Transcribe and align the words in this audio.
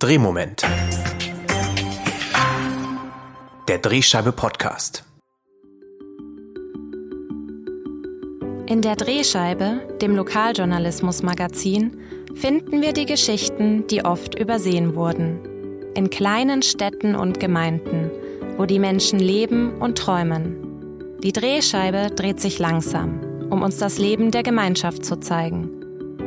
Drehmoment. 0.00 0.62
Der 3.68 3.76
Drehscheibe 3.76 4.32
Podcast. 4.32 5.04
In 8.66 8.80
der 8.80 8.96
Drehscheibe, 8.96 9.82
dem 10.00 10.16
Lokaljournalismus-Magazin, 10.16 12.00
finden 12.34 12.80
wir 12.80 12.94
die 12.94 13.04
Geschichten, 13.04 13.86
die 13.88 14.02
oft 14.02 14.38
übersehen 14.38 14.94
wurden. 14.94 15.92
In 15.94 16.08
kleinen 16.08 16.62
Städten 16.62 17.14
und 17.14 17.38
Gemeinden, 17.38 18.10
wo 18.56 18.64
die 18.64 18.78
Menschen 18.78 19.18
leben 19.18 19.76
und 19.82 19.98
träumen. 19.98 21.18
Die 21.22 21.32
Drehscheibe 21.32 22.06
dreht 22.16 22.40
sich 22.40 22.58
langsam, 22.58 23.20
um 23.50 23.60
uns 23.60 23.76
das 23.76 23.98
Leben 23.98 24.30
der 24.30 24.44
Gemeinschaft 24.44 25.04
zu 25.04 25.20
zeigen. 25.20 25.68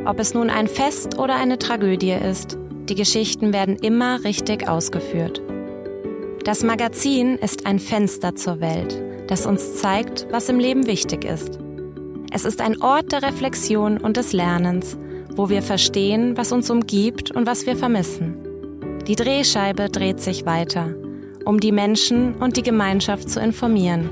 Ob 0.06 0.20
es 0.20 0.32
nun 0.32 0.48
ein 0.48 0.68
Fest 0.68 1.18
oder 1.18 1.34
eine 1.34 1.58
Tragödie 1.58 2.12
ist, 2.12 2.56
die 2.88 2.94
Geschichten 2.94 3.52
werden 3.52 3.76
immer 3.76 4.24
richtig 4.24 4.68
ausgeführt. 4.68 5.42
Das 6.44 6.62
Magazin 6.62 7.36
ist 7.36 7.66
ein 7.66 7.78
Fenster 7.78 8.34
zur 8.34 8.60
Welt, 8.60 9.02
das 9.28 9.46
uns 9.46 9.76
zeigt, 9.76 10.26
was 10.30 10.50
im 10.50 10.58
Leben 10.58 10.86
wichtig 10.86 11.24
ist. 11.24 11.58
Es 12.30 12.44
ist 12.44 12.60
ein 12.60 12.82
Ort 12.82 13.12
der 13.12 13.22
Reflexion 13.22 13.96
und 13.96 14.16
des 14.18 14.32
Lernens, 14.32 14.98
wo 15.34 15.48
wir 15.48 15.62
verstehen, 15.62 16.36
was 16.36 16.52
uns 16.52 16.68
umgibt 16.68 17.30
und 17.30 17.46
was 17.46 17.64
wir 17.64 17.76
vermissen. 17.76 18.36
Die 19.06 19.16
Drehscheibe 19.16 19.88
dreht 19.88 20.20
sich 20.20 20.44
weiter, 20.44 20.94
um 21.44 21.60
die 21.60 21.72
Menschen 21.72 22.34
und 22.34 22.56
die 22.56 22.62
Gemeinschaft 22.62 23.30
zu 23.30 23.40
informieren. 23.40 24.10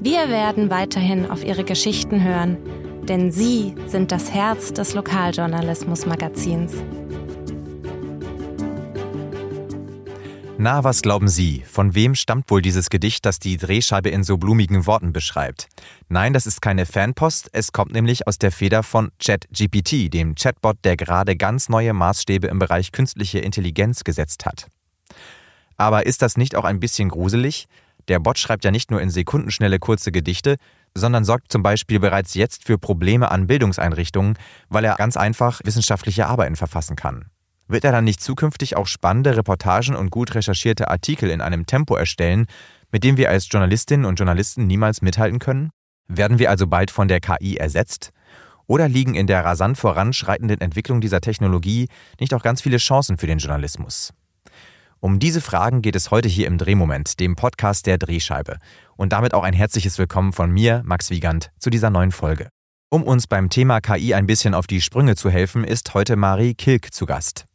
Wir 0.00 0.28
werden 0.28 0.70
weiterhin 0.70 1.30
auf 1.30 1.44
ihre 1.44 1.64
Geschichten 1.64 2.22
hören, 2.22 2.56
denn 3.08 3.30
sie 3.30 3.74
sind 3.86 4.12
das 4.12 4.32
Herz 4.32 4.72
des 4.72 4.94
Lokaljournalismus-Magazins. 4.94 6.72
Na, 10.58 10.84
was 10.84 11.02
glauben 11.02 11.28
Sie? 11.28 11.62
Von 11.70 11.94
wem 11.94 12.14
stammt 12.14 12.50
wohl 12.50 12.62
dieses 12.62 12.88
Gedicht, 12.88 13.26
das 13.26 13.38
die 13.38 13.58
Drehscheibe 13.58 14.08
in 14.08 14.24
so 14.24 14.38
blumigen 14.38 14.86
Worten 14.86 15.12
beschreibt? 15.12 15.68
Nein, 16.08 16.32
das 16.32 16.46
ist 16.46 16.62
keine 16.62 16.86
Fanpost, 16.86 17.50
es 17.52 17.72
kommt 17.72 17.92
nämlich 17.92 18.26
aus 18.26 18.38
der 18.38 18.50
Feder 18.50 18.82
von 18.82 19.10
ChatGPT, 19.22 20.12
dem 20.12 20.34
Chatbot, 20.34 20.78
der 20.82 20.96
gerade 20.96 21.36
ganz 21.36 21.68
neue 21.68 21.92
Maßstäbe 21.92 22.46
im 22.46 22.58
Bereich 22.58 22.90
künstliche 22.90 23.38
Intelligenz 23.40 24.02
gesetzt 24.02 24.46
hat. 24.46 24.68
Aber 25.76 26.06
ist 26.06 26.22
das 26.22 26.38
nicht 26.38 26.56
auch 26.56 26.64
ein 26.64 26.80
bisschen 26.80 27.10
gruselig? 27.10 27.66
Der 28.08 28.18
Bot 28.18 28.38
schreibt 28.38 28.64
ja 28.64 28.70
nicht 28.70 28.90
nur 28.90 29.02
in 29.02 29.10
sekundenschnelle 29.10 29.78
kurze 29.78 30.10
Gedichte, 30.10 30.56
sondern 30.94 31.26
sorgt 31.26 31.52
zum 31.52 31.62
Beispiel 31.62 32.00
bereits 32.00 32.32
jetzt 32.32 32.64
für 32.64 32.78
Probleme 32.78 33.30
an 33.30 33.46
Bildungseinrichtungen, 33.46 34.38
weil 34.70 34.84
er 34.86 34.96
ganz 34.96 35.18
einfach 35.18 35.60
wissenschaftliche 35.64 36.26
Arbeiten 36.26 36.56
verfassen 36.56 36.96
kann. 36.96 37.26
Wird 37.68 37.84
er 37.84 37.92
dann 37.92 38.04
nicht 38.04 38.20
zukünftig 38.20 38.76
auch 38.76 38.86
spannende 38.86 39.36
Reportagen 39.36 39.96
und 39.96 40.10
gut 40.10 40.34
recherchierte 40.34 40.88
Artikel 40.88 41.30
in 41.30 41.40
einem 41.40 41.66
Tempo 41.66 41.96
erstellen, 41.96 42.46
mit 42.92 43.02
dem 43.02 43.16
wir 43.16 43.30
als 43.30 43.48
Journalistinnen 43.50 44.06
und 44.06 44.18
Journalisten 44.18 44.66
niemals 44.66 45.02
mithalten 45.02 45.38
können? 45.38 45.70
Werden 46.08 46.38
wir 46.38 46.50
also 46.50 46.66
bald 46.66 46.90
von 46.90 47.08
der 47.08 47.20
KI 47.20 47.56
ersetzt? 47.56 48.10
Oder 48.66 48.88
liegen 48.88 49.14
in 49.14 49.26
der 49.26 49.44
rasant 49.44 49.78
voranschreitenden 49.78 50.60
Entwicklung 50.60 51.00
dieser 51.00 51.20
Technologie 51.20 51.88
nicht 52.20 52.34
auch 52.34 52.42
ganz 52.42 52.62
viele 52.62 52.78
Chancen 52.78 53.18
für 53.18 53.26
den 53.26 53.38
Journalismus? 53.38 54.12
Um 55.00 55.18
diese 55.18 55.40
Fragen 55.40 55.82
geht 55.82 55.94
es 55.94 56.10
heute 56.10 56.28
hier 56.28 56.46
im 56.46 56.58
Drehmoment, 56.58 57.20
dem 57.20 57.36
Podcast 57.36 57.86
der 57.86 57.98
Drehscheibe. 57.98 58.58
Und 58.96 59.12
damit 59.12 59.34
auch 59.34 59.42
ein 59.42 59.54
herzliches 59.54 59.98
Willkommen 59.98 60.32
von 60.32 60.50
mir, 60.50 60.82
Max 60.84 61.10
Wiegand, 61.10 61.50
zu 61.58 61.70
dieser 61.70 61.90
neuen 61.90 62.12
Folge. 62.12 62.48
Um 62.88 63.02
uns 63.02 63.26
beim 63.26 63.50
Thema 63.50 63.80
KI 63.80 64.14
ein 64.14 64.26
bisschen 64.26 64.54
auf 64.54 64.66
die 64.66 64.80
Sprünge 64.80 65.16
zu 65.16 65.28
helfen, 65.28 65.64
ist 65.64 65.92
heute 65.94 66.16
Marie 66.16 66.54
Kilk 66.54 66.94
zu 66.94 67.04
Gast. 67.04 67.45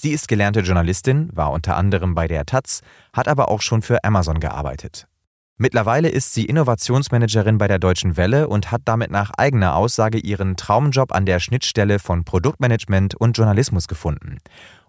Sie 0.00 0.12
ist 0.12 0.28
gelernte 0.28 0.60
Journalistin, 0.60 1.28
war 1.32 1.50
unter 1.50 1.76
anderem 1.76 2.14
bei 2.14 2.28
der 2.28 2.46
Taz, 2.46 2.82
hat 3.12 3.26
aber 3.26 3.48
auch 3.48 3.60
schon 3.60 3.82
für 3.82 4.04
Amazon 4.04 4.38
gearbeitet. 4.38 5.08
Mittlerweile 5.56 6.08
ist 6.08 6.34
sie 6.34 6.44
Innovationsmanagerin 6.44 7.58
bei 7.58 7.66
der 7.66 7.80
Deutschen 7.80 8.16
Welle 8.16 8.46
und 8.46 8.70
hat 8.70 8.82
damit 8.84 9.10
nach 9.10 9.32
eigener 9.36 9.74
Aussage 9.74 10.18
ihren 10.18 10.56
Traumjob 10.56 11.12
an 11.12 11.26
der 11.26 11.40
Schnittstelle 11.40 11.98
von 11.98 12.22
Produktmanagement 12.22 13.16
und 13.16 13.36
Journalismus 13.36 13.88
gefunden. 13.88 14.38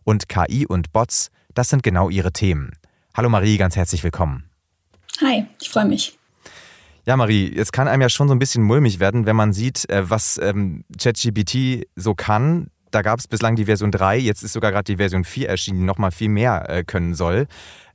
Und 0.03 0.29
KI 0.29 0.67
und 0.67 0.93
Bots, 0.93 1.31
das 1.55 1.69
sind 1.69 1.81
genau 1.81 2.09
ihre 2.11 2.31
Themen. 2.31 2.73
Hallo 3.17 3.29
Marie, 3.29 3.57
ganz 3.57 3.75
herzlich 3.75 4.03
willkommen. 4.03 4.47
Hi, 5.21 5.43
ich 5.59 5.71
freue 5.71 5.85
mich. 5.85 6.19
Ja, 7.07 7.17
Marie, 7.17 7.51
es 7.57 7.71
kann 7.71 7.87
einem 7.87 8.03
ja 8.03 8.09
schon 8.09 8.27
so 8.27 8.35
ein 8.35 8.39
bisschen 8.39 8.61
mulmig 8.61 8.99
werden, 8.99 9.25
wenn 9.25 9.35
man 9.35 9.53
sieht, 9.53 9.89
äh, 9.89 10.07
was 10.07 10.37
ähm, 10.37 10.83
ChatGPT 10.99 11.87
so 11.95 12.13
kann. 12.13 12.69
Da 12.91 13.01
gab 13.01 13.19
es 13.19 13.27
bislang 13.27 13.55
die 13.55 13.65
Version 13.65 13.91
3, 13.91 14.17
jetzt 14.17 14.43
ist 14.43 14.53
sogar 14.53 14.71
gerade 14.71 14.85
die 14.85 14.97
Version 14.97 15.23
4 15.23 15.49
erschienen, 15.49 15.79
die 15.79 15.85
nochmal 15.85 16.11
viel 16.11 16.29
mehr 16.29 16.69
äh, 16.69 16.83
können 16.83 17.13
soll. 17.13 17.47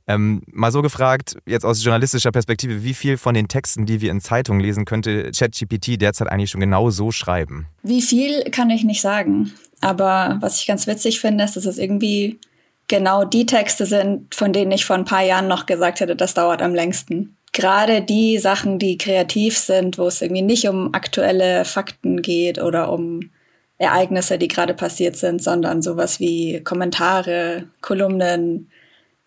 Ähm, 0.07 0.43
mal 0.51 0.71
so 0.71 0.81
gefragt, 0.81 1.35
jetzt 1.47 1.65
aus 1.65 1.83
journalistischer 1.83 2.31
Perspektive, 2.31 2.83
wie 2.83 2.93
viel 2.93 3.17
von 3.17 3.33
den 3.33 3.47
Texten, 3.47 3.85
die 3.85 4.01
wir 4.01 4.11
in 4.11 4.21
Zeitungen 4.21 4.61
lesen, 4.61 4.85
könnte 4.85 5.31
ChatGPT 5.31 5.99
derzeit 5.99 6.27
eigentlich 6.27 6.51
schon 6.51 6.61
genau 6.61 6.91
so 6.91 7.11
schreiben? 7.11 7.65
Wie 7.81 8.03
viel 8.03 8.43
kann 8.51 8.69
ich 8.69 8.83
nicht 8.83 9.01
sagen. 9.01 9.51
Aber 9.81 10.37
was 10.41 10.59
ich 10.59 10.67
ganz 10.67 10.85
witzig 10.85 11.19
finde, 11.19 11.43
ist, 11.43 11.55
dass 11.55 11.65
es 11.65 11.79
irgendwie 11.79 12.39
genau 12.87 13.25
die 13.25 13.47
Texte 13.47 13.85
sind, 13.85 14.33
von 14.33 14.53
denen 14.53 14.71
ich 14.71 14.85
vor 14.85 14.95
ein 14.95 15.05
paar 15.05 15.23
Jahren 15.23 15.47
noch 15.47 15.65
gesagt 15.65 15.99
hätte, 15.99 16.15
das 16.15 16.35
dauert 16.35 16.61
am 16.61 16.75
längsten. 16.75 17.35
Gerade 17.51 18.01
die 18.01 18.37
Sachen, 18.37 18.79
die 18.79 18.97
kreativ 18.97 19.57
sind, 19.57 19.97
wo 19.97 20.07
es 20.07 20.21
irgendwie 20.21 20.41
nicht 20.41 20.67
um 20.67 20.93
aktuelle 20.93 21.65
Fakten 21.65 22.21
geht 22.21 22.61
oder 22.61 22.91
um 22.91 23.31
Ereignisse, 23.77 24.37
die 24.37 24.47
gerade 24.47 24.73
passiert 24.73 25.17
sind, 25.17 25.43
sondern 25.43 25.81
sowas 25.81 26.19
wie 26.19 26.61
Kommentare, 26.63 27.67
Kolumnen, 27.81 28.69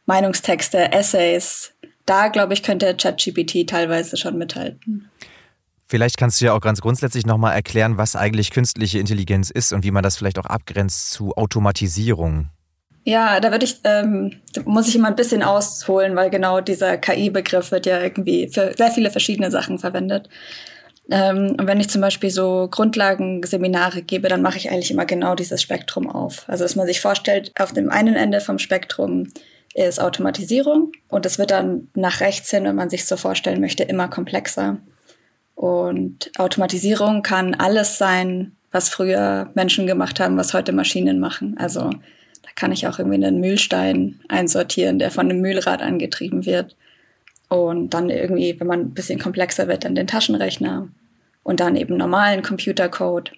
Meinungstexte, 0.07 0.93
Essays. 0.93 1.73
Da, 2.07 2.29
glaube 2.29 2.55
ich, 2.55 2.63
könnte 2.63 2.97
ChatGPT 2.97 3.69
teilweise 3.69 4.17
schon 4.17 4.39
mithalten. 4.39 5.11
Vielleicht 5.87 6.19
kannst 6.19 6.41
du 6.41 6.47
ja 6.47 6.53
auch 6.53 6.61
ganz 6.61 6.81
grundsätzlich 6.81 7.27
nochmal 7.27 7.55
erklären, 7.55 7.97
was 7.97 8.17
eigentlich 8.17 8.51
künstliche 8.51 8.99
Intelligenz 8.99 9.51
ist 9.51 9.73
und 9.73 9.85
wie 9.85 9.91
man 9.91 10.03
das 10.03 10.17
vielleicht 10.17 10.39
auch 10.39 10.47
abgrenzt 10.47 11.11
zu 11.11 11.35
Automatisierung. 11.35 12.51
Ja, 13.05 13.41
da 13.41 13.51
würde 13.51 13.65
ich, 13.65 13.81
ähm, 13.85 14.33
muss 14.67 14.87
ich 14.89 14.95
immer 14.95 15.09
ein 15.09 15.17
bisschen 15.17 15.43
ausholen, 15.43 16.15
weil 16.15 16.29
genau 16.29 16.61
dieser 16.61 16.99
KI-Begriff 16.99 17.71
wird 17.71 17.87
ja 17.87 18.01
irgendwie 18.01 18.49
für 18.49 18.75
sehr 18.77 18.91
viele 18.91 19.11
verschiedene 19.11 19.51
Sachen 19.51 19.79
verwendet. 19.79 20.29
Ähm, 21.11 21.57
und 21.59 21.67
wenn 21.67 21.81
ich 21.81 21.89
zum 21.89 22.01
Beispiel 22.01 22.31
so 22.31 22.69
Grundlagenseminare 22.71 24.03
gebe, 24.03 24.29
dann 24.29 24.43
mache 24.43 24.59
ich 24.59 24.71
eigentlich 24.71 24.91
immer 24.91 25.07
genau 25.07 25.35
dieses 25.35 25.63
Spektrum 25.63 26.09
auf. 26.09 26.45
Also 26.49 26.65
dass 26.65 26.77
man 26.77 26.87
sich 26.87 27.01
vorstellt, 27.01 27.53
auf 27.59 27.73
dem 27.73 27.91
einen 27.91 28.15
Ende 28.15 28.41
vom 28.41 28.59
Spektrum 28.59 29.29
ist 29.75 30.01
Automatisierung 30.01 30.93
und 31.09 31.25
es 31.25 31.39
wird 31.39 31.51
dann 31.51 31.89
nach 31.95 32.21
rechts 32.21 32.51
hin, 32.51 32.65
wenn 32.65 32.75
man 32.75 32.91
sich 32.91 33.07
so 33.07 33.17
vorstellen 33.17 33.61
möchte, 33.61 33.85
immer 33.85 34.09
komplexer. 34.09 34.79
Und 35.55 36.31
Automatisierung 36.39 37.23
kann 37.23 37.55
alles 37.55 37.99
sein, 37.99 38.53
was 38.71 38.89
früher 38.89 39.51
Menschen 39.55 39.87
gemacht 39.87 40.21
haben, 40.21 40.37
was 40.37 40.55
heute 40.55 40.73
Maschinen 40.73 41.21
machen. 41.21 41.57
Also 41.59 41.91
da 41.91 42.51
kann 42.55 42.73
ich 42.73 42.87
auch 42.87 42.99
irgendwie 42.99 43.25
einen 43.25 43.41
Mühlstein 43.41 44.21
einsortieren, 44.29 44.99
der 44.99 45.11
von 45.11 45.31
einem 45.31 45.41
Mühlrad 45.41 45.83
angetrieben 45.83 46.45
wird. 46.45 46.77
Und 47.49 47.95
dann 47.95 48.11
irgendwie, 48.11 48.59
wenn 48.61 48.67
man 48.67 48.81
ein 48.81 48.95
bisschen 48.95 49.19
komplexer 49.19 49.69
wird, 49.69 49.85
dann 49.85 49.95
den 49.95 50.07
Taschenrechner 50.07 50.89
und 51.49 51.61
dann 51.61 51.77
eben 51.77 51.97
normalen 51.97 52.43
Computercode. 52.43 53.33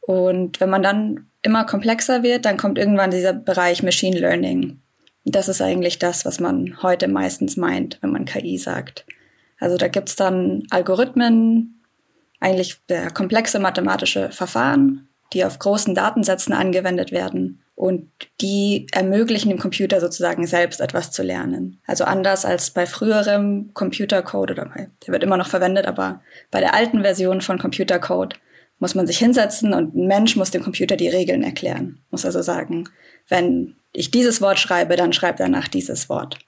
Und 0.00 0.58
wenn 0.58 0.68
man 0.70 0.82
dann 0.82 1.26
immer 1.40 1.64
komplexer 1.64 2.24
wird, 2.24 2.46
dann 2.46 2.56
kommt 2.56 2.78
irgendwann 2.78 3.12
dieser 3.12 3.32
Bereich 3.32 3.84
Machine 3.84 4.18
Learning. 4.18 4.80
Das 5.24 5.46
ist 5.46 5.62
eigentlich 5.62 6.00
das, 6.00 6.24
was 6.24 6.40
man 6.40 6.82
heute 6.82 7.06
meistens 7.06 7.56
meint, 7.56 7.98
wenn 8.00 8.10
man 8.10 8.24
KI 8.24 8.58
sagt. 8.58 9.06
Also 9.60 9.76
da 9.76 9.86
gibt's 9.86 10.16
dann 10.16 10.64
Algorithmen, 10.70 11.80
eigentlich 12.40 12.80
komplexe 13.14 13.60
mathematische 13.60 14.32
Verfahren, 14.32 15.06
die 15.32 15.44
auf 15.44 15.60
großen 15.60 15.94
Datensätzen 15.94 16.54
angewendet 16.54 17.12
werden 17.12 17.62
und 17.74 18.08
die 18.40 18.86
ermöglichen 18.92 19.48
dem 19.48 19.58
Computer 19.58 20.00
sozusagen 20.00 20.46
selbst 20.46 20.80
etwas 20.80 21.10
zu 21.10 21.22
lernen. 21.22 21.80
Also 21.86 22.04
anders 22.04 22.44
als 22.44 22.70
bei 22.70 22.86
früherem 22.86 23.70
Computercode 23.74 24.52
oder 24.52 24.66
bei, 24.66 24.90
der 25.04 25.12
wird 25.12 25.24
immer 25.24 25.36
noch 25.36 25.48
verwendet, 25.48 25.86
aber 25.86 26.20
bei 26.50 26.60
der 26.60 26.74
alten 26.74 27.02
Version 27.02 27.40
von 27.40 27.58
Computercode 27.58 28.38
muss 28.78 28.94
man 28.94 29.06
sich 29.06 29.18
hinsetzen 29.18 29.72
und 29.72 29.94
ein 29.94 30.06
Mensch 30.06 30.36
muss 30.36 30.50
dem 30.50 30.62
Computer 30.62 30.96
die 30.96 31.08
Regeln 31.08 31.42
erklären. 31.42 31.98
Muss 32.10 32.24
also 32.24 32.42
sagen, 32.42 32.88
wenn 33.28 33.76
ich 33.92 34.10
dieses 34.10 34.40
Wort 34.40 34.58
schreibe, 34.58 34.96
dann 34.96 35.12
schreibt 35.12 35.40
er 35.40 35.48
nach 35.48 35.68
dieses 35.68 36.08
Wort. 36.08 36.38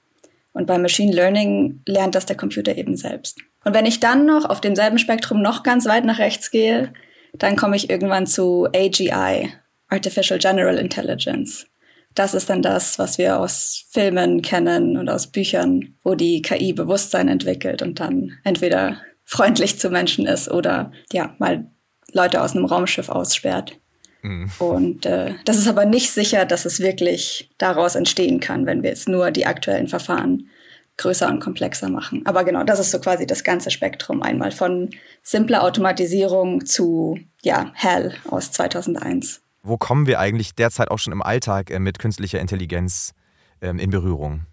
Und 0.53 0.67
bei 0.67 0.79
Machine 0.79 1.13
Learning 1.13 1.83
lernt 1.87 2.15
das 2.15 2.27
der 2.27 2.37
Computer 2.37 2.77
eben 2.77 2.97
selbst. 2.97 3.39
Und 3.65 3.75
wenn 3.75 3.87
ich 3.87 4.01
dann 4.01 4.27
noch 4.27 4.45
auf 4.45 4.61
demselben 4.61 4.99
Spektrum 4.99 5.43
noch 5.43 5.63
ganz 5.63 5.87
weit 5.87 6.05
nach 6.05 6.19
rechts 6.19 6.51
gehe, 6.51 6.93
dann 7.35 7.57
komme 7.57 7.77
ich 7.77 7.91
irgendwann 7.91 8.27
zu 8.27 8.67
AGI, 8.75 9.53
Artificial 9.89 10.39
General 10.39 10.79
Intelligence. 10.79 11.67
Das 12.15 12.33
ist 12.33 12.49
dann 12.49 12.63
das, 12.63 12.99
was 12.99 13.19
wir 13.19 13.39
aus 13.39 13.85
Filmen 13.91 14.41
kennen 14.41 14.97
und 14.97 15.09
aus 15.09 15.27
Büchern, 15.27 15.97
wo 16.03 16.15
die 16.15 16.41
KI 16.41 16.73
Bewusstsein 16.73 17.29
entwickelt 17.29 17.83
und 17.83 18.01
dann 18.01 18.33
entweder 18.43 19.03
freundlich 19.25 19.79
zu 19.79 19.91
Menschen 19.91 20.27
ist 20.27 20.51
oder 20.51 20.93
ja, 21.13 21.35
mal 21.39 21.67
Leute 22.13 22.41
aus 22.41 22.57
einem 22.57 22.65
Raumschiff 22.65 23.11
aussperrt. 23.11 23.79
Mhm. 24.23 24.51
Und 24.59 25.05
äh, 25.05 25.35
das 25.45 25.59
ist 25.59 25.69
aber 25.69 25.85
nicht 25.85 26.11
sicher, 26.11 26.47
dass 26.47 26.65
es 26.65 26.81
wirklich 26.81 27.51
daraus 27.59 27.95
entstehen 27.95 28.41
kann, 28.41 28.65
wenn 28.65 28.83
wir 28.83 28.91
jetzt 28.91 29.09
nur 29.09 29.31
die 29.31 29.47
aktuellen 29.47 29.89
Verfahren 29.89 30.49
größer 30.97 31.29
und 31.29 31.41
komplexer 31.41 31.91
machen. 31.91 32.23
Aber 32.25 32.45
genau, 32.45 32.65
das 32.65 32.81
ist 32.81 32.91
so 32.91 32.99
quasi 32.99 33.27
das 33.27 33.45
ganze 33.45 33.71
Spektrum. 33.71 34.23
Einmal 34.23 34.51
von 34.51 34.91
simpler 35.23 35.63
Automatisierung 35.63 36.65
zu, 36.65 37.19
ja, 37.43 37.73
HAL 37.75 38.15
aus 38.31 38.53
2001. 38.53 39.43
Wo 39.67 39.77
kommen 39.77 40.07
wir 40.07 40.21
eigentlich 40.21 40.55
derzeit 40.55 40.91
auch 40.91 40.99
schon 40.99 41.13
im 41.13 41.23
Alltag 41.23 41.71
äh, 41.71 41.79
mit 41.79 41.99
künstlicher 41.99 42.41
Intelligenz 42.41 43.15
ähm, 43.61 43.79
in 43.79 43.91
Berührung? 43.91 44.47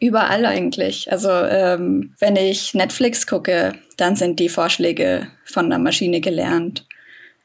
Überall 0.00 0.44
eigentlich. 0.46 1.10
Also 1.10 1.30
ähm, 1.30 2.14
wenn 2.18 2.36
ich 2.36 2.74
Netflix 2.74 3.26
gucke, 3.26 3.74
dann 3.96 4.16
sind 4.16 4.38
die 4.38 4.48
Vorschläge 4.48 5.28
von 5.44 5.70
der 5.70 5.78
Maschine 5.78 6.20
gelernt. 6.20 6.86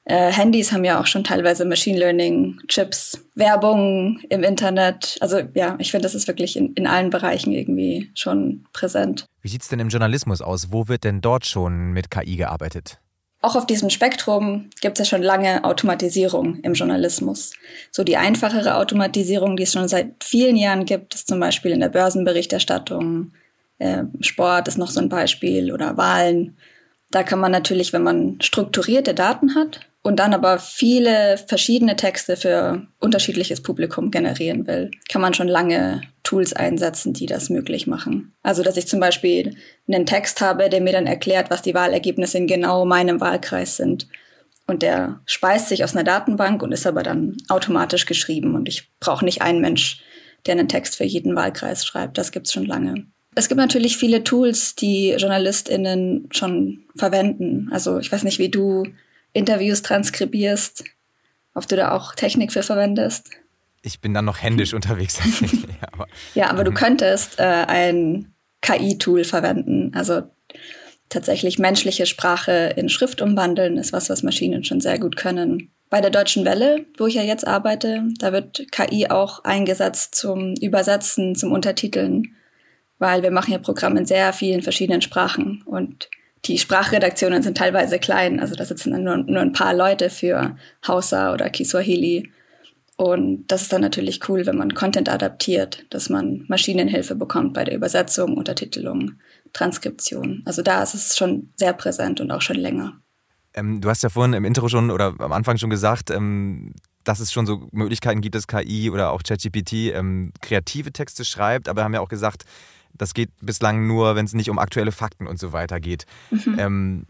Äh, 0.05 0.31
Handys 0.31 0.71
haben 0.71 0.83
ja 0.83 0.99
auch 0.99 1.07
schon 1.07 1.23
teilweise 1.23 1.65
Machine 1.65 1.97
Learning, 1.97 2.59
Chips, 2.67 3.23
Werbung 3.35 4.19
im 4.29 4.43
Internet. 4.43 5.17
Also 5.21 5.41
ja, 5.53 5.75
ich 5.79 5.91
finde, 5.91 6.03
das 6.03 6.15
ist 6.15 6.27
wirklich 6.27 6.57
in, 6.57 6.73
in 6.73 6.87
allen 6.87 7.09
Bereichen 7.09 7.53
irgendwie 7.53 8.11
schon 8.13 8.65
präsent. 8.73 9.25
Wie 9.41 9.47
sieht 9.47 9.61
es 9.61 9.69
denn 9.69 9.79
im 9.79 9.89
Journalismus 9.89 10.41
aus? 10.41 10.71
Wo 10.71 10.87
wird 10.87 11.03
denn 11.05 11.21
dort 11.21 11.45
schon 11.45 11.91
mit 11.91 12.11
KI 12.11 12.35
gearbeitet? 12.35 12.99
Auch 13.43 13.57
auf 13.57 13.67
diesem 13.67 13.89
Spektrum 13.89 14.69
gibt 14.79 14.97
es 14.97 15.05
ja 15.05 15.17
schon 15.17 15.21
lange 15.21 15.65
Automatisierung 15.65 16.61
im 16.61 16.75
Journalismus. 16.75 17.51
So 17.91 18.05
die 18.05 18.15
einfachere 18.15 18.77
Automatisierung, 18.77 19.57
die 19.57 19.63
es 19.63 19.73
schon 19.73 19.89
seit 19.89 20.23
vielen 20.23 20.55
Jahren 20.55 20.85
gibt, 20.85 21.13
ist 21.13 21.27
zum 21.27 21.41
Beispiel 21.41 21.71
in 21.71 21.81
der 21.81 21.89
Börsenberichterstattung. 21.89 23.33
Äh, 23.79 24.03
Sport 24.21 24.69
ist 24.69 24.77
noch 24.77 24.89
so 24.89 25.01
ein 25.01 25.09
Beispiel 25.09 25.73
oder 25.73 25.97
Wahlen. 25.97 26.55
Da 27.11 27.23
kann 27.23 27.41
man 27.41 27.51
natürlich, 27.51 27.91
wenn 27.91 28.03
man 28.03 28.39
strukturierte 28.39 29.13
Daten 29.13 29.55
hat, 29.55 29.81
und 30.03 30.17
dann 30.19 30.33
aber 30.33 30.59
viele 30.59 31.37
verschiedene 31.37 31.95
Texte 31.95 32.35
für 32.35 32.85
unterschiedliches 32.99 33.63
Publikum 33.63 34.11
generieren 34.11 34.67
will, 34.67 34.91
kann 35.09 35.21
man 35.21 35.33
schon 35.33 35.47
lange 35.47 36.01
Tools 36.23 36.51
einsetzen, 36.51 37.13
die 37.13 37.25
das 37.25 37.49
möglich 37.49 37.87
machen. 37.87 38.33
Also, 38.43 38.63
dass 38.63 38.75
ich 38.75 38.85
zum 38.85 38.99
Beispiel 38.99 39.55
einen 39.87 40.05
Text 40.05 40.41
habe, 40.41 40.69
der 40.69 40.81
mir 40.81 40.91
dann 40.91 41.07
erklärt, 41.07 41.49
was 41.49 41.61
die 41.61 41.73
Wahlergebnisse 41.73 42.37
in 42.37 42.47
genau 42.47 42.83
meinem 42.83 43.21
Wahlkreis 43.21 43.77
sind. 43.77 44.07
Und 44.67 44.81
der 44.81 45.21
speist 45.25 45.69
sich 45.69 45.85
aus 45.85 45.95
einer 45.95 46.03
Datenbank 46.03 46.61
und 46.63 46.73
ist 46.73 46.85
aber 46.85 47.03
dann 47.03 47.37
automatisch 47.47 48.05
geschrieben. 48.05 48.55
Und 48.55 48.67
ich 48.67 48.89
brauche 48.99 49.23
nicht 49.23 49.41
einen 49.41 49.61
Mensch, 49.61 50.01
der 50.45 50.53
einen 50.53 50.67
Text 50.67 50.97
für 50.97 51.05
jeden 51.05 51.35
Wahlkreis 51.35 51.85
schreibt. 51.85 52.17
Das 52.17 52.33
gibt's 52.33 52.51
schon 52.51 52.65
lange. 52.65 53.05
Es 53.35 53.47
gibt 53.47 53.57
natürlich 53.57 53.97
viele 53.97 54.23
Tools, 54.23 54.75
die 54.75 55.11
JournalistInnen 55.11 56.27
schon 56.31 56.83
verwenden. 56.95 57.69
Also 57.71 57.99
ich 57.99 58.11
weiß 58.11 58.23
nicht, 58.23 58.39
wie 58.39 58.49
du 58.49 58.83
Interviews 59.33 59.81
transkribierst, 59.81 60.83
ob 61.53 61.67
du 61.67 61.75
da 61.75 61.91
auch 61.91 62.15
Technik 62.15 62.51
für 62.51 62.63
verwendest. 62.63 63.29
Ich 63.81 63.99
bin 63.99 64.13
dann 64.13 64.25
noch 64.25 64.41
händisch 64.41 64.73
unterwegs. 64.73 65.19
ja, 65.41 65.87
aber, 65.91 66.07
ja, 66.35 66.49
aber 66.49 66.63
du 66.63 66.71
mhm. 66.71 66.75
könntest 66.75 67.39
äh, 67.39 67.43
ein 67.43 68.33
KI-Tool 68.61 69.25
verwenden. 69.25 69.91
Also 69.93 70.23
tatsächlich 71.09 71.59
menschliche 71.59 72.05
Sprache 72.05 72.73
in 72.75 72.89
Schrift 72.89 73.21
umwandeln, 73.21 73.77
ist 73.77 73.93
was, 73.93 74.09
was 74.09 74.23
Maschinen 74.23 74.63
schon 74.63 74.81
sehr 74.81 74.99
gut 74.99 75.15
können. 75.15 75.69
Bei 75.89 76.01
der 76.01 76.09
Deutschen 76.09 76.43
Welle, 76.43 76.85
wo 76.97 77.05
ich 77.05 77.13
ja 77.13 77.21
jetzt 77.21 77.45
arbeite, 77.45 78.03
da 78.19 78.33
wird 78.33 78.65
KI 78.71 79.09
auch 79.09 79.43
eingesetzt 79.43 80.15
zum 80.15 80.55
Übersetzen, 80.55 81.35
zum 81.35 81.51
Untertiteln, 81.51 82.35
weil 82.97 83.21
wir 83.21 83.29
machen 83.29 83.51
ja 83.51 83.59
Programme 83.59 83.99
in 83.99 84.05
sehr 84.05 84.33
vielen 84.33 84.63
verschiedenen 84.63 85.01
Sprachen 85.01 85.61
und 85.65 86.09
die 86.45 86.57
Sprachredaktionen 86.57 87.41
sind 87.41 87.57
teilweise 87.57 87.99
klein, 87.99 88.39
also 88.39 88.55
da 88.55 88.65
sitzen 88.65 88.91
dann 88.91 89.03
nur, 89.03 89.17
nur 89.17 89.41
ein 89.41 89.53
paar 89.53 89.73
Leute 89.73 90.09
für 90.09 90.57
Hausa 90.85 91.33
oder 91.33 91.49
Kiswahili. 91.49 92.31
Und 92.95 93.47
das 93.47 93.63
ist 93.63 93.73
dann 93.73 93.81
natürlich 93.81 94.27
cool, 94.29 94.45
wenn 94.45 94.57
man 94.57 94.73
Content 94.73 95.09
adaptiert, 95.09 95.85
dass 95.89 96.09
man 96.09 96.45
Maschinenhilfe 96.47 97.15
bekommt 97.15 97.53
bei 97.53 97.63
der 97.63 97.75
Übersetzung, 97.75 98.37
Untertitelung, 98.37 99.13
Transkription. 99.53 100.43
Also 100.45 100.61
da 100.61 100.83
ist 100.83 100.93
es 100.93 101.17
schon 101.17 101.51
sehr 101.55 101.73
präsent 101.73 102.21
und 102.21 102.31
auch 102.31 102.41
schon 102.41 102.57
länger. 102.57 102.99
Ähm, 103.55 103.81
du 103.81 103.89
hast 103.89 104.03
ja 104.03 104.09
vorhin 104.09 104.33
im 104.33 104.45
Intro 104.45 104.67
schon 104.67 104.91
oder 104.91 105.15
am 105.19 105.31
Anfang 105.31 105.57
schon 105.57 105.69
gesagt, 105.69 106.11
ähm, 106.11 106.73
dass 107.03 107.19
es 107.19 107.31
schon 107.31 107.45
so 107.45 107.67
Möglichkeiten 107.71 108.21
gibt, 108.21 108.35
dass 108.35 108.47
KI 108.47 108.89
oder 108.89 109.11
auch 109.11 109.23
ChatGPT 109.23 109.93
ähm, 109.93 110.31
kreative 110.41 110.91
Texte 110.91 111.25
schreibt, 111.25 111.67
aber 111.69 111.83
haben 111.83 111.93
ja 111.93 111.99
auch 111.99 112.09
gesagt, 112.09 112.45
das 112.93 113.13
geht 113.13 113.29
bislang 113.41 113.87
nur, 113.87 114.15
wenn 114.15 114.25
es 114.25 114.33
nicht 114.33 114.49
um 114.49 114.59
aktuelle 114.59 114.91
Fakten 114.91 115.27
und 115.27 115.39
so 115.39 115.51
weiter 115.51 115.79
geht. 115.79 116.05
Mhm. 116.29 116.59
Ähm, 116.59 117.05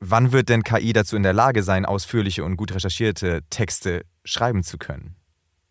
wann 0.00 0.32
wird 0.32 0.48
denn 0.48 0.64
KI 0.64 0.92
dazu 0.92 1.16
in 1.16 1.22
der 1.22 1.32
Lage 1.32 1.62
sein, 1.62 1.86
ausführliche 1.86 2.44
und 2.44 2.56
gut 2.56 2.74
recherchierte 2.74 3.42
Texte 3.50 4.04
schreiben 4.24 4.62
zu 4.62 4.78
können? 4.78 5.16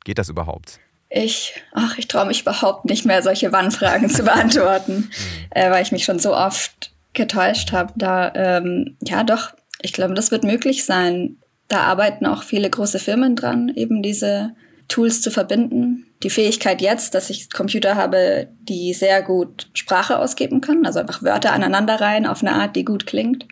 Geht 0.04 0.18
das 0.18 0.30
überhaupt? 0.30 0.80
Ich, 1.10 1.54
ach, 1.74 1.98
ich 1.98 2.08
traue 2.08 2.26
mich 2.26 2.42
überhaupt 2.42 2.86
nicht 2.86 3.06
mehr, 3.06 3.22
solche 3.22 3.52
Wann-Fragen 3.52 4.10
zu 4.10 4.24
beantworten, 4.26 4.96
mhm. 4.96 5.12
äh, 5.52 5.72
weil 5.72 5.84
ich 5.84 5.92
mich 5.92 6.06
schon 6.06 6.20
so 6.20 6.36
oft 6.36 6.92
getäuscht 7.14 7.72
habe. 7.72 7.94
Da, 7.96 8.32
ähm, 8.36 8.98
ja, 9.02 9.24
doch, 9.24 9.54
ich 9.82 9.94
glaube, 9.94 10.14
das 10.14 10.32
wird 10.32 10.44
möglich 10.44 10.86
sein. 10.86 11.38
Da 11.68 11.82
arbeiten 11.82 12.26
auch 12.26 12.44
viele 12.44 12.70
große 12.70 13.00
Firmen 13.00 13.36
dran, 13.36 13.70
eben 13.70 14.02
diese 14.02 14.56
Tools 14.88 15.22
zu 15.22 15.32
verbinden. 15.32 16.06
Die 16.24 16.30
Fähigkeit 16.30 16.82
jetzt, 16.82 17.14
dass 17.14 17.30
ich 17.30 17.52
Computer 17.52 17.96
habe, 17.96 18.48
die 18.62 18.94
sehr 18.94 19.22
gut 19.22 19.70
Sprache 19.74 20.18
ausgeben 20.20 20.62
können, 20.62 20.86
also 20.86 21.00
einfach 21.00 21.22
Wörter 21.24 21.54
aneinander 21.54 22.00
rein 22.00 22.26
auf 22.26 22.42
eine 22.42 22.54
Art, 22.54 22.76
die 22.76 22.86
gut 22.86 23.06
klingt. 23.06 23.46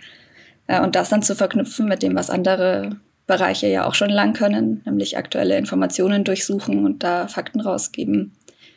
Äh, 0.68 0.82
und 0.82 0.96
das 0.96 1.10
dann 1.10 1.22
zu 1.22 1.36
verknüpfen 1.36 1.88
mit 1.88 2.04
dem, 2.04 2.16
was 2.16 2.30
andere 2.30 2.98
Bereiche 3.28 3.68
ja 3.68 3.86
auch 3.86 3.96
schon 3.96 4.10
lang 4.10 4.34
können, 4.34 4.82
nämlich 4.86 5.18
aktuelle 5.18 5.58
Informationen 5.58 6.24
durchsuchen 6.24 6.86
und 6.86 7.04
da 7.04 7.28
Fakten 7.28 7.60
rausgeben. 7.60 8.34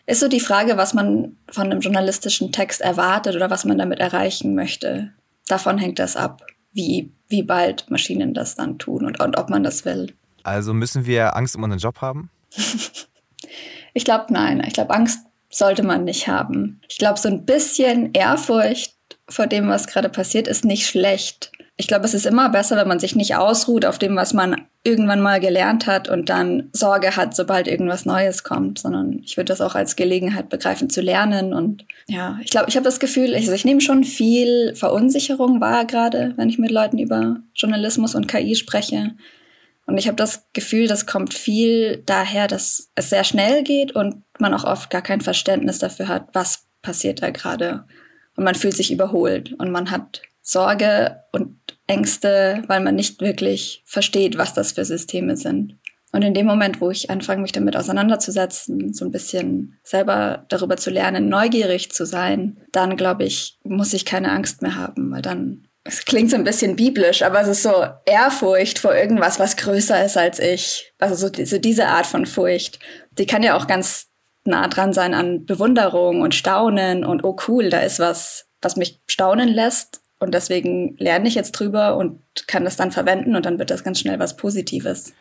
Ist 0.06 0.20
so 0.20 0.28
die 0.28 0.40
Frage, 0.40 0.78
was 0.78 0.94
man 0.94 1.36
von 1.50 1.64
einem 1.64 1.80
journalistischen 1.80 2.50
Text 2.50 2.80
erwartet 2.80 3.36
oder 3.36 3.50
was 3.50 3.66
man 3.66 3.76
damit 3.76 4.00
erreichen 4.00 4.54
möchte. 4.54 5.12
Davon 5.48 5.76
hängt 5.76 5.98
das 5.98 6.16
ab, 6.16 6.46
wie, 6.72 7.12
wie 7.28 7.42
bald 7.42 7.90
Maschinen 7.90 8.32
das 8.32 8.54
dann 8.54 8.78
tun 8.78 9.04
und, 9.04 9.20
und 9.20 9.36
ob 9.38 9.50
man 9.50 9.62
das 9.62 9.84
will. 9.84 10.14
Also 10.44 10.72
müssen 10.72 11.04
wir 11.04 11.36
Angst 11.36 11.56
um 11.56 11.62
unseren 11.62 11.80
Job 11.80 12.00
haben? 12.00 12.30
ich 13.94 14.04
glaube, 14.04 14.26
nein. 14.30 14.62
Ich 14.66 14.74
glaube, 14.74 14.94
Angst 14.94 15.20
sollte 15.50 15.82
man 15.82 16.04
nicht 16.04 16.28
haben. 16.28 16.80
Ich 16.88 16.98
glaube, 16.98 17.18
so 17.18 17.28
ein 17.28 17.44
bisschen 17.44 18.12
Ehrfurcht 18.12 18.94
vor 19.28 19.46
dem, 19.46 19.68
was 19.68 19.86
gerade 19.86 20.08
passiert, 20.08 20.48
ist 20.48 20.64
nicht 20.64 20.86
schlecht. 20.86 21.52
Ich 21.80 21.86
glaube, 21.86 22.06
es 22.06 22.14
ist 22.14 22.26
immer 22.26 22.48
besser, 22.48 22.76
wenn 22.76 22.88
man 22.88 22.98
sich 22.98 23.14
nicht 23.14 23.36
ausruht 23.36 23.84
auf 23.84 23.98
dem, 23.98 24.16
was 24.16 24.34
man 24.34 24.66
irgendwann 24.82 25.20
mal 25.20 25.38
gelernt 25.38 25.86
hat 25.86 26.08
und 26.08 26.28
dann 26.28 26.70
Sorge 26.72 27.14
hat, 27.14 27.36
sobald 27.36 27.68
irgendwas 27.68 28.04
Neues 28.04 28.42
kommt, 28.42 28.80
sondern 28.80 29.20
ich 29.24 29.36
würde 29.36 29.52
das 29.52 29.60
auch 29.60 29.76
als 29.76 29.94
Gelegenheit 29.94 30.48
begreifen 30.48 30.90
zu 30.90 31.00
lernen. 31.00 31.52
Und 31.52 31.84
ja, 32.08 32.38
ich 32.42 32.50
glaube, 32.50 32.68
ich 32.68 32.76
habe 32.76 32.84
das 32.84 32.98
Gefühl, 32.98 33.34
also 33.34 33.52
ich 33.52 33.64
nehme 33.64 33.80
schon 33.80 34.02
viel 34.02 34.74
Verunsicherung 34.74 35.60
wahr, 35.60 35.84
gerade 35.84 36.32
wenn 36.36 36.48
ich 36.48 36.58
mit 36.58 36.72
Leuten 36.72 36.98
über 36.98 37.36
Journalismus 37.54 38.16
und 38.16 38.26
KI 38.26 38.56
spreche. 38.56 39.12
Und 39.88 39.96
ich 39.96 40.06
habe 40.06 40.16
das 40.16 40.44
Gefühl, 40.52 40.86
das 40.86 41.06
kommt 41.06 41.32
viel 41.32 42.02
daher, 42.04 42.46
dass 42.46 42.90
es 42.94 43.08
sehr 43.08 43.24
schnell 43.24 43.62
geht 43.62 43.92
und 43.92 44.22
man 44.38 44.52
auch 44.52 44.64
oft 44.64 44.90
gar 44.90 45.00
kein 45.00 45.22
Verständnis 45.22 45.78
dafür 45.78 46.08
hat, 46.08 46.28
was 46.34 46.66
passiert 46.82 47.22
da 47.22 47.30
gerade. 47.30 47.86
Und 48.36 48.44
man 48.44 48.54
fühlt 48.54 48.76
sich 48.76 48.92
überholt 48.92 49.54
und 49.54 49.70
man 49.70 49.90
hat 49.90 50.20
Sorge 50.42 51.22
und 51.32 51.56
Ängste, 51.86 52.62
weil 52.66 52.80
man 52.80 52.96
nicht 52.96 53.22
wirklich 53.22 53.82
versteht, 53.86 54.36
was 54.36 54.52
das 54.52 54.72
für 54.72 54.84
Systeme 54.84 55.38
sind. 55.38 55.78
Und 56.12 56.20
in 56.20 56.34
dem 56.34 56.44
Moment, 56.44 56.82
wo 56.82 56.90
ich 56.90 57.08
anfange, 57.08 57.40
mich 57.40 57.52
damit 57.52 57.74
auseinanderzusetzen, 57.74 58.92
so 58.92 59.06
ein 59.06 59.10
bisschen 59.10 59.78
selber 59.82 60.44
darüber 60.50 60.76
zu 60.76 60.90
lernen, 60.90 61.30
neugierig 61.30 61.92
zu 61.92 62.04
sein, 62.04 62.58
dann 62.72 62.98
glaube 62.98 63.24
ich, 63.24 63.58
muss 63.64 63.94
ich 63.94 64.04
keine 64.04 64.32
Angst 64.32 64.60
mehr 64.60 64.76
haben, 64.76 65.10
weil 65.12 65.22
dann 65.22 65.67
es 65.88 66.04
klingt 66.04 66.30
so 66.30 66.36
ein 66.36 66.44
bisschen 66.44 66.76
biblisch, 66.76 67.22
aber 67.22 67.40
es 67.40 67.48
ist 67.48 67.62
so 67.62 67.86
Ehrfurcht 68.04 68.78
vor 68.78 68.94
irgendwas, 68.94 69.40
was 69.40 69.56
größer 69.56 70.04
ist 70.04 70.18
als 70.18 70.38
ich. 70.38 70.92
Also 70.98 71.14
so, 71.14 71.44
so 71.44 71.58
diese 71.58 71.86
Art 71.86 72.06
von 72.06 72.26
Furcht. 72.26 72.78
Die 73.12 73.24
kann 73.26 73.42
ja 73.42 73.56
auch 73.56 73.66
ganz 73.66 74.08
nah 74.44 74.68
dran 74.68 74.92
sein 74.92 75.14
an 75.14 75.46
Bewunderung 75.46 76.20
und 76.20 76.34
Staunen 76.34 77.04
und 77.04 77.24
oh 77.24 77.36
cool, 77.48 77.70
da 77.70 77.80
ist 77.80 77.98
was, 77.98 78.46
was 78.60 78.76
mich 78.76 79.00
staunen 79.06 79.48
lässt 79.48 80.02
und 80.18 80.34
deswegen 80.34 80.94
lerne 80.98 81.26
ich 81.28 81.34
jetzt 81.34 81.52
drüber 81.52 81.96
und 81.96 82.20
kann 82.46 82.64
das 82.64 82.76
dann 82.76 82.92
verwenden 82.92 83.34
und 83.34 83.46
dann 83.46 83.58
wird 83.58 83.70
das 83.70 83.82
ganz 83.82 84.00
schnell 84.00 84.18
was 84.18 84.36
Positives. 84.36 85.14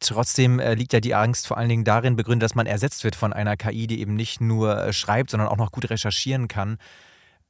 Trotzdem 0.00 0.58
äh, 0.58 0.74
liegt 0.74 0.92
ja 0.92 1.00
die 1.00 1.14
Angst 1.14 1.46
vor 1.46 1.58
allen 1.58 1.68
Dingen 1.68 1.84
darin 1.84 2.16
begründet, 2.16 2.44
dass 2.44 2.54
man 2.54 2.66
ersetzt 2.66 3.04
wird 3.04 3.16
von 3.16 3.32
einer 3.32 3.56
KI, 3.56 3.86
die 3.86 4.00
eben 4.00 4.14
nicht 4.14 4.40
nur 4.40 4.78
äh, 4.78 4.92
schreibt, 4.92 5.30
sondern 5.30 5.48
auch 5.48 5.56
noch 5.56 5.72
gut 5.72 5.90
recherchieren 5.90 6.48
kann. 6.48 6.78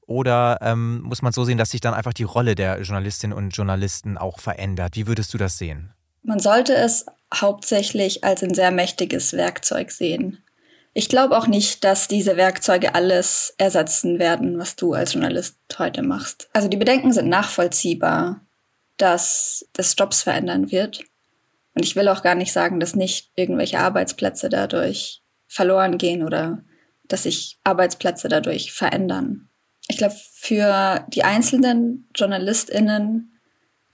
Oder 0.08 0.58
ähm, 0.62 1.02
muss 1.02 1.20
man 1.20 1.34
so 1.34 1.44
sehen, 1.44 1.58
dass 1.58 1.70
sich 1.70 1.82
dann 1.82 1.92
einfach 1.92 2.14
die 2.14 2.24
Rolle 2.24 2.54
der 2.54 2.80
Journalistinnen 2.80 3.36
und 3.36 3.50
Journalisten 3.50 4.16
auch 4.16 4.40
verändert? 4.40 4.96
Wie 4.96 5.06
würdest 5.06 5.34
du 5.34 5.38
das 5.38 5.58
sehen? 5.58 5.92
Man 6.22 6.40
sollte 6.40 6.74
es 6.74 7.04
hauptsächlich 7.32 8.24
als 8.24 8.42
ein 8.42 8.54
sehr 8.54 8.70
mächtiges 8.70 9.34
Werkzeug 9.34 9.90
sehen. 9.90 10.42
Ich 10.94 11.10
glaube 11.10 11.36
auch 11.36 11.46
nicht, 11.46 11.84
dass 11.84 12.08
diese 12.08 12.38
Werkzeuge 12.38 12.94
alles 12.94 13.54
ersetzen 13.58 14.18
werden, 14.18 14.58
was 14.58 14.76
du 14.76 14.94
als 14.94 15.12
Journalist 15.12 15.58
heute 15.78 16.02
machst. 16.02 16.48
Also 16.54 16.68
die 16.68 16.78
Bedenken 16.78 17.12
sind 17.12 17.28
nachvollziehbar, 17.28 18.40
dass 18.96 19.68
das 19.74 19.94
Jobs 19.96 20.22
verändern 20.22 20.70
wird. 20.70 21.04
Und 21.74 21.84
ich 21.84 21.96
will 21.96 22.08
auch 22.08 22.22
gar 22.22 22.34
nicht 22.34 22.54
sagen, 22.54 22.80
dass 22.80 22.96
nicht 22.96 23.30
irgendwelche 23.36 23.78
Arbeitsplätze 23.78 24.48
dadurch 24.48 25.22
verloren 25.46 25.98
gehen 25.98 26.24
oder 26.24 26.64
dass 27.08 27.24
sich 27.24 27.58
Arbeitsplätze 27.62 28.28
dadurch 28.28 28.72
verändern. 28.72 29.47
Ich 29.88 29.96
glaube, 29.96 30.14
für 30.32 31.04
die 31.08 31.24
einzelnen 31.24 32.08
JournalistInnen 32.14 33.32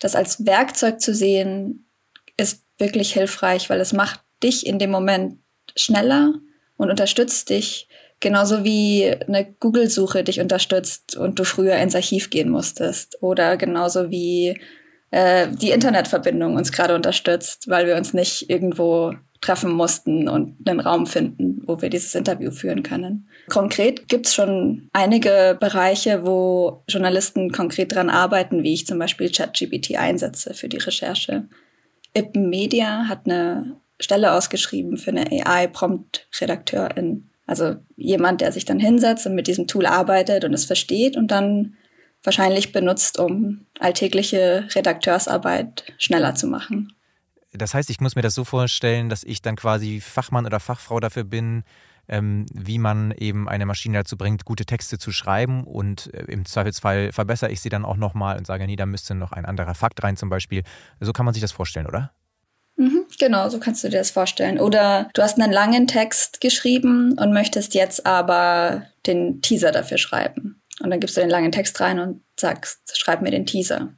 das 0.00 0.16
als 0.16 0.44
Werkzeug 0.44 1.00
zu 1.00 1.14
sehen, 1.14 1.88
ist 2.36 2.62
wirklich 2.78 3.12
hilfreich, 3.12 3.70
weil 3.70 3.80
es 3.80 3.92
macht 3.92 4.20
dich 4.42 4.66
in 4.66 4.78
dem 4.78 4.90
Moment 4.90 5.38
schneller 5.76 6.34
und 6.76 6.90
unterstützt 6.90 7.48
dich, 7.50 7.88
genauso 8.20 8.64
wie 8.64 9.10
eine 9.26 9.54
Google-Suche 9.60 10.24
dich 10.24 10.40
unterstützt 10.40 11.16
und 11.16 11.38
du 11.38 11.44
früher 11.44 11.76
ins 11.76 11.94
Archiv 11.94 12.30
gehen 12.30 12.50
musstest. 12.50 13.22
Oder 13.22 13.56
genauso 13.56 14.10
wie 14.10 14.60
äh, 15.14 15.48
die 15.48 15.70
Internetverbindung 15.70 16.56
uns 16.56 16.72
gerade 16.72 16.96
unterstützt, 16.96 17.68
weil 17.68 17.86
wir 17.86 17.94
uns 17.94 18.14
nicht 18.14 18.50
irgendwo 18.50 19.14
treffen 19.40 19.72
mussten 19.72 20.28
und 20.28 20.68
einen 20.68 20.80
Raum 20.80 21.06
finden, 21.06 21.62
wo 21.66 21.80
wir 21.80 21.88
dieses 21.88 22.16
Interview 22.16 22.50
führen 22.50 22.82
können. 22.82 23.28
Konkret 23.48 24.08
gibt 24.08 24.26
es 24.26 24.34
schon 24.34 24.88
einige 24.92 25.56
Bereiche, 25.60 26.26
wo 26.26 26.82
Journalisten 26.88 27.52
konkret 27.52 27.94
dran 27.94 28.10
arbeiten, 28.10 28.64
wie 28.64 28.74
ich 28.74 28.88
zum 28.88 28.98
Beispiel 28.98 29.30
ChatGPT 29.30 29.96
einsetze 29.96 30.52
für 30.52 30.68
die 30.68 30.78
Recherche. 30.78 31.44
Ippen 32.14 32.50
Media 32.50 33.06
hat 33.06 33.26
eine 33.26 33.76
Stelle 34.00 34.32
ausgeschrieben 34.32 34.96
für 34.96 35.10
eine 35.10 35.30
AI-Prompt-Redakteurin. 35.30 37.30
Also 37.46 37.76
jemand, 37.96 38.40
der 38.40 38.50
sich 38.50 38.64
dann 38.64 38.80
hinsetzt 38.80 39.26
und 39.26 39.36
mit 39.36 39.46
diesem 39.46 39.68
Tool 39.68 39.86
arbeitet 39.86 40.44
und 40.44 40.54
es 40.54 40.64
versteht 40.64 41.16
und 41.16 41.30
dann 41.30 41.76
wahrscheinlich 42.24 42.72
benutzt, 42.72 43.18
um 43.18 43.66
alltägliche 43.78 44.66
Redakteursarbeit 44.74 45.84
schneller 45.98 46.34
zu 46.34 46.48
machen. 46.48 46.92
Das 47.52 47.74
heißt, 47.74 47.90
ich 47.90 48.00
muss 48.00 48.16
mir 48.16 48.22
das 48.22 48.34
so 48.34 48.44
vorstellen, 48.44 49.08
dass 49.08 49.22
ich 49.22 49.40
dann 49.40 49.54
quasi 49.54 50.00
Fachmann 50.00 50.46
oder 50.46 50.58
Fachfrau 50.58 50.98
dafür 50.98 51.22
bin, 51.22 51.62
ähm, 52.08 52.46
wie 52.52 52.78
man 52.78 53.12
eben 53.12 53.48
eine 53.48 53.66
Maschine 53.66 53.98
dazu 53.98 54.16
bringt, 54.16 54.44
gute 54.44 54.66
Texte 54.66 54.98
zu 54.98 55.12
schreiben 55.12 55.64
und 55.64 56.12
äh, 56.12 56.24
im 56.24 56.44
Zweifelsfall 56.44 57.12
verbessere 57.12 57.50
ich 57.50 57.60
sie 57.60 57.68
dann 57.68 57.84
auch 57.84 57.96
nochmal 57.96 58.36
und 58.36 58.46
sage, 58.46 58.66
nee, 58.66 58.76
da 58.76 58.86
müsste 58.86 59.14
noch 59.14 59.32
ein 59.32 59.46
anderer 59.46 59.74
Fakt 59.74 60.02
rein 60.02 60.16
zum 60.16 60.28
Beispiel. 60.28 60.62
So 61.00 61.12
kann 61.12 61.24
man 61.24 61.34
sich 61.34 61.40
das 61.40 61.52
vorstellen, 61.52 61.86
oder? 61.86 62.12
Mhm, 62.76 63.06
genau, 63.18 63.48
so 63.48 63.60
kannst 63.60 63.84
du 63.84 63.88
dir 63.88 63.98
das 63.98 64.10
vorstellen. 64.10 64.58
Oder 64.58 65.08
du 65.14 65.22
hast 65.22 65.40
einen 65.40 65.52
langen 65.52 65.86
Text 65.86 66.40
geschrieben 66.40 67.16
und 67.18 67.32
möchtest 67.32 67.74
jetzt 67.74 68.04
aber 68.04 68.82
den 69.06 69.42
Teaser 69.42 69.70
dafür 69.70 69.98
schreiben. 69.98 70.60
Und 70.80 70.90
dann 70.90 71.00
gibst 71.00 71.16
du 71.16 71.20
den 71.20 71.30
langen 71.30 71.52
Text 71.52 71.80
rein 71.80 71.98
und 71.98 72.22
sagst, 72.38 72.98
schreib 72.98 73.22
mir 73.22 73.30
den 73.30 73.46
Teaser. 73.46 73.94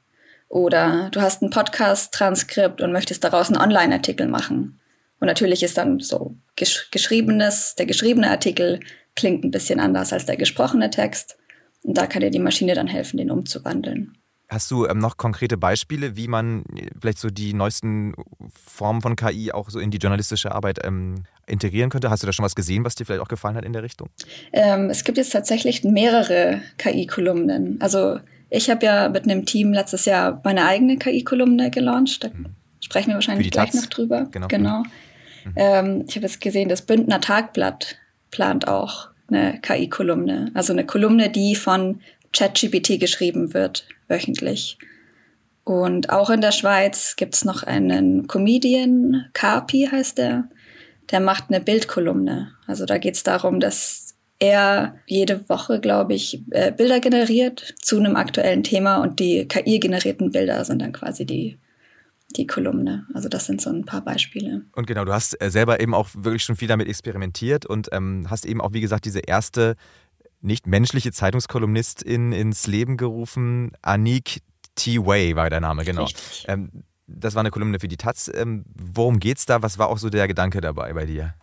Oder 0.48 1.08
du 1.10 1.20
hast 1.20 1.42
ein 1.42 1.50
Podcast-Transkript 1.50 2.80
und 2.80 2.92
möchtest 2.92 3.24
daraus 3.24 3.48
einen 3.48 3.60
Online-Artikel 3.60 4.28
machen. 4.28 4.80
Und 5.18 5.26
natürlich 5.26 5.62
ist 5.62 5.78
dann 5.78 5.98
so 6.00 6.36
gesch 6.56 6.90
geschriebenes, 6.90 7.74
der 7.76 7.86
geschriebene 7.86 8.30
Artikel 8.30 8.80
klingt 9.14 9.44
ein 9.44 9.50
bisschen 9.50 9.80
anders 9.80 10.12
als 10.12 10.26
der 10.26 10.36
gesprochene 10.36 10.90
Text. 10.90 11.38
Und 11.82 11.96
da 11.96 12.06
kann 12.06 12.20
dir 12.20 12.30
die 12.30 12.38
Maschine 12.38 12.74
dann 12.74 12.86
helfen, 12.86 13.16
den 13.16 13.30
umzuwandeln. 13.30 14.18
Hast 14.48 14.70
du 14.70 14.86
ähm, 14.86 14.98
noch 14.98 15.16
konkrete 15.16 15.56
Beispiele, 15.56 16.16
wie 16.16 16.28
man 16.28 16.64
vielleicht 17.00 17.18
so 17.18 17.30
die 17.30 17.52
neuesten 17.52 18.14
Formen 18.52 19.00
von 19.00 19.16
KI 19.16 19.50
auch 19.50 19.70
so 19.70 19.80
in 19.80 19.90
die 19.90 19.98
journalistische 19.98 20.52
Arbeit 20.52 20.84
ähm, 20.84 21.24
integrieren 21.46 21.90
könnte? 21.90 22.10
Hast 22.10 22.22
du 22.22 22.26
da 22.26 22.32
schon 22.32 22.44
was 22.44 22.54
gesehen, 22.54 22.84
was 22.84 22.94
dir 22.94 23.04
vielleicht 23.04 23.22
auch 23.22 23.28
gefallen 23.28 23.56
hat 23.56 23.64
in 23.64 23.72
der 23.72 23.82
Richtung? 23.82 24.08
Ähm, 24.52 24.90
es 24.90 25.04
gibt 25.04 25.18
jetzt 25.18 25.30
tatsächlich 25.30 25.84
mehrere 25.84 26.60
KI-Kolumnen. 26.78 27.80
Also 27.80 28.18
ich 28.50 28.70
habe 28.70 28.84
ja 28.84 29.08
mit 29.08 29.24
einem 29.24 29.46
Team 29.46 29.72
letztes 29.72 30.04
Jahr 30.04 30.40
meine 30.44 30.66
eigene 30.66 30.96
KI-Kolumne 30.96 31.70
gelauncht. 31.70 32.24
Da 32.24 32.28
hm. 32.28 32.46
sprechen 32.80 33.08
wir 33.08 33.14
wahrscheinlich 33.14 33.50
gleich 33.50 33.70
Taz. 33.70 33.82
noch 33.82 33.86
drüber. 33.86 34.28
Genau. 34.30 34.48
genau. 34.48 34.82
Mhm. 35.44 35.52
Ähm, 35.56 36.04
ich 36.08 36.16
habe 36.16 36.26
jetzt 36.26 36.40
gesehen, 36.40 36.68
das 36.68 36.82
Bündner 36.82 37.20
Tagblatt 37.20 37.96
plant 38.30 38.68
auch 38.68 39.08
eine 39.28 39.58
KI-Kolumne. 39.60 40.50
Also 40.54 40.72
eine 40.72 40.84
Kolumne, 40.84 41.30
die 41.30 41.54
von 41.54 42.00
ChatGPT 42.32 43.00
geschrieben 43.00 43.54
wird, 43.54 43.86
wöchentlich. 44.08 44.78
Und 45.64 46.10
auch 46.10 46.30
in 46.30 46.40
der 46.40 46.52
Schweiz 46.52 47.16
gibt's 47.16 47.44
noch 47.44 47.64
einen 47.64 48.28
Comedian, 48.28 49.26
Carpi 49.32 49.88
heißt 49.90 50.18
der, 50.18 50.48
der 51.10 51.20
macht 51.20 51.44
eine 51.48 51.60
Bildkolumne. 51.60 52.52
Also 52.66 52.86
da 52.86 52.98
geht's 52.98 53.22
darum, 53.22 53.60
dass 53.60 54.14
er 54.38 54.96
jede 55.06 55.48
Woche, 55.48 55.80
glaube 55.80 56.14
ich, 56.14 56.42
äh, 56.50 56.72
Bilder 56.72 57.00
generiert 57.00 57.74
zu 57.80 57.98
einem 57.98 58.16
aktuellen 58.16 58.62
Thema 58.62 58.98
und 58.98 59.18
die 59.18 59.46
KI-generierten 59.48 60.30
Bilder 60.30 60.64
sind 60.64 60.82
dann 60.82 60.92
quasi 60.92 61.24
die, 61.24 61.58
die 62.36 62.46
Kolumne. 62.46 63.06
Also 63.14 63.28
das 63.28 63.46
sind 63.46 63.60
so 63.60 63.70
ein 63.70 63.84
paar 63.84 64.02
Beispiele. 64.02 64.62
Und 64.74 64.86
genau, 64.86 65.04
du 65.04 65.12
hast 65.12 65.40
äh, 65.40 65.50
selber 65.50 65.80
eben 65.80 65.94
auch 65.94 66.08
wirklich 66.12 66.42
schon 66.42 66.56
viel 66.56 66.68
damit 66.68 66.88
experimentiert 66.88 67.64
und 67.64 67.88
ähm, 67.92 68.26
hast 68.28 68.44
eben 68.44 68.60
auch, 68.60 68.72
wie 68.72 68.82
gesagt, 68.82 69.06
diese 69.06 69.20
erste 69.20 69.76
nicht 70.42 70.66
menschliche 70.66 71.12
Zeitungskolumnistin 71.12 72.32
ins 72.32 72.66
Leben 72.66 72.98
gerufen. 72.98 73.72
Anik 73.80 74.42
T. 74.74 75.04
Way 75.04 75.34
war 75.34 75.48
der 75.48 75.60
Name, 75.60 75.84
genau. 75.84 76.06
Ähm, 76.46 76.84
das 77.06 77.34
war 77.34 77.40
eine 77.40 77.50
Kolumne 77.50 77.78
für 77.80 77.88
die 77.88 77.96
Taz. 77.96 78.30
Ähm, 78.34 78.64
worum 78.74 79.20
geht's 79.20 79.46
da? 79.46 79.62
Was 79.62 79.78
war 79.78 79.88
auch 79.88 79.98
so 79.98 80.10
der 80.10 80.28
Gedanke 80.28 80.60
dabei 80.60 80.92
bei 80.92 81.06
dir? 81.06 81.34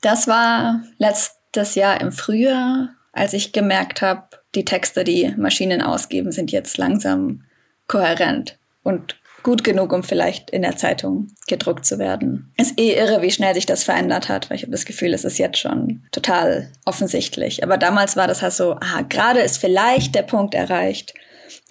Das 0.00 0.26
war 0.26 0.82
letztes 0.98 1.74
Jahr 1.74 2.00
im 2.00 2.12
Frühjahr, 2.12 2.90
als 3.12 3.32
ich 3.32 3.52
gemerkt 3.52 4.00
habe, 4.02 4.24
die 4.54 4.64
Texte, 4.64 5.04
die 5.04 5.34
Maschinen 5.36 5.82
ausgeben, 5.82 6.32
sind 6.32 6.52
jetzt 6.52 6.78
langsam 6.78 7.42
kohärent 7.86 8.58
und 8.82 9.16
gut 9.42 9.64
genug, 9.64 9.92
um 9.92 10.02
vielleicht 10.02 10.50
in 10.50 10.62
der 10.62 10.76
Zeitung 10.76 11.28
gedruckt 11.46 11.86
zu 11.86 11.98
werden. 11.98 12.52
Ist 12.56 12.78
eh 12.78 12.94
irre, 12.94 13.22
wie 13.22 13.30
schnell 13.30 13.54
sich 13.54 13.66
das 13.66 13.84
verändert 13.84 14.28
hat, 14.28 14.50
weil 14.50 14.56
ich 14.56 14.62
habe 14.62 14.72
das 14.72 14.84
Gefühl, 14.84 15.14
es 15.14 15.24
ist 15.24 15.38
jetzt 15.38 15.58
schon 15.58 16.04
total 16.12 16.70
offensichtlich. 16.84 17.62
Aber 17.62 17.76
damals 17.76 18.16
war 18.16 18.26
das 18.26 18.42
halt 18.42 18.52
so, 18.52 18.74
aha, 18.74 19.02
gerade 19.02 19.40
ist 19.40 19.58
vielleicht 19.58 20.14
der 20.14 20.22
Punkt 20.22 20.54
erreicht, 20.54 21.14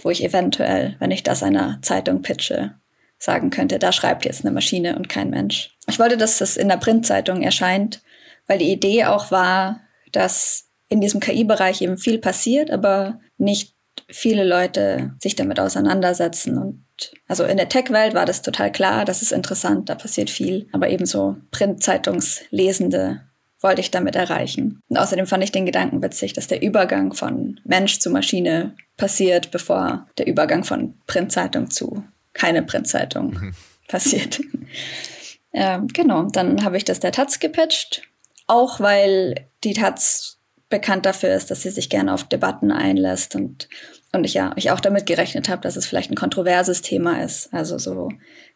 wo 0.02 0.10
ich 0.10 0.24
eventuell, 0.24 0.96
wenn 1.00 1.12
ich 1.12 1.24
das 1.24 1.44
einer 1.44 1.80
Zeitung 1.82 2.22
pitche, 2.22 2.76
sagen 3.20 3.50
könnte, 3.50 3.80
da 3.80 3.92
schreibt 3.92 4.26
jetzt 4.26 4.46
eine 4.46 4.54
Maschine 4.54 4.96
und 4.96 5.10
kein 5.10 5.30
Mensch. 5.30 5.76
Ich 5.88 6.00
wollte, 6.00 6.18
dass 6.18 6.38
das 6.38 6.58
in 6.58 6.70
der 6.70 6.78
Printzeitung 6.78 7.42
erscheint, 7.42 8.02
weil 8.48 8.60
die 8.60 8.72
Idee 8.72 9.06
auch 9.06 9.32
war, 9.32 9.82
dass 10.12 10.70
in 10.90 11.02
diesem 11.02 11.20
KI-Bereich 11.20 11.82
eben 11.82 11.98
viel 11.98 12.20
passiert, 12.20 12.72
aber 12.72 13.20
nicht 13.38 13.74
viele 14.10 14.44
Leute 14.44 15.16
sich 15.22 15.36
damit 15.36 15.60
auseinandersetzen 15.60 16.58
und 16.58 16.84
also 17.28 17.44
in 17.44 17.58
der 17.58 17.70
Tech-Welt 17.70 18.14
war 18.14 18.26
das 18.26 18.42
total 18.42 18.72
klar, 18.72 19.06
das 19.06 19.22
ist 19.22 19.32
interessant, 19.32 19.90
da 19.90 19.96
passiert 19.96 20.30
viel. 20.30 20.68
Aber 20.72 20.90
ebenso 20.90 21.38
Printzeitungslesende 21.52 23.22
wollte 23.60 23.82
ich 23.82 23.92
damit 23.92 24.16
erreichen. 24.16 24.82
Und 24.88 24.98
außerdem 24.98 25.28
fand 25.28 25.44
ich 25.44 25.52
den 25.52 25.66
Gedanken 25.66 26.02
witzig, 26.02 26.34
dass 26.34 26.48
der 26.48 26.62
Übergang 26.62 27.14
von 27.14 27.60
Mensch 27.64 28.00
zu 28.00 28.10
Maschine 28.10 28.76
passiert, 28.98 29.52
bevor 29.52 30.08
der 30.18 30.28
Übergang 30.28 30.64
von 30.64 30.96
Printzeitung 31.08 31.70
zu 31.70 32.04
keine 32.38 32.63
Printzeitung 32.63 33.34
mhm. 33.34 33.56
passiert. 33.88 34.39
ähm, 35.53 35.88
genau, 35.88 36.24
dann 36.24 36.63
habe 36.63 36.77
ich 36.77 36.86
das 36.86 37.00
der 37.00 37.12
Taz 37.12 37.39
gepitcht. 37.39 38.03
Auch 38.48 38.79
weil 38.79 39.50
die 39.63 39.74
Taz 39.74 40.39
bekannt 40.70 41.06
dafür 41.06 41.34
ist, 41.34 41.51
dass 41.51 41.62
sie 41.62 41.70
sich 41.70 41.89
gerne 41.89 42.13
auf 42.13 42.24
Debatten 42.24 42.72
einlässt 42.72 43.36
und 43.36 43.67
und 44.13 44.24
ich 44.24 44.34
ja, 44.34 44.53
ich 44.56 44.72
auch 44.72 44.79
damit 44.79 45.06
gerechnet 45.06 45.50
habe, 45.50 45.62
dass 45.62 45.75
es 45.75 45.86
vielleicht 45.86 46.10
ein 46.12 46.15
kontroverses 46.15 46.82
Thema 46.82 47.22
ist. 47.24 47.53
Also 47.53 47.77
so 47.77 48.10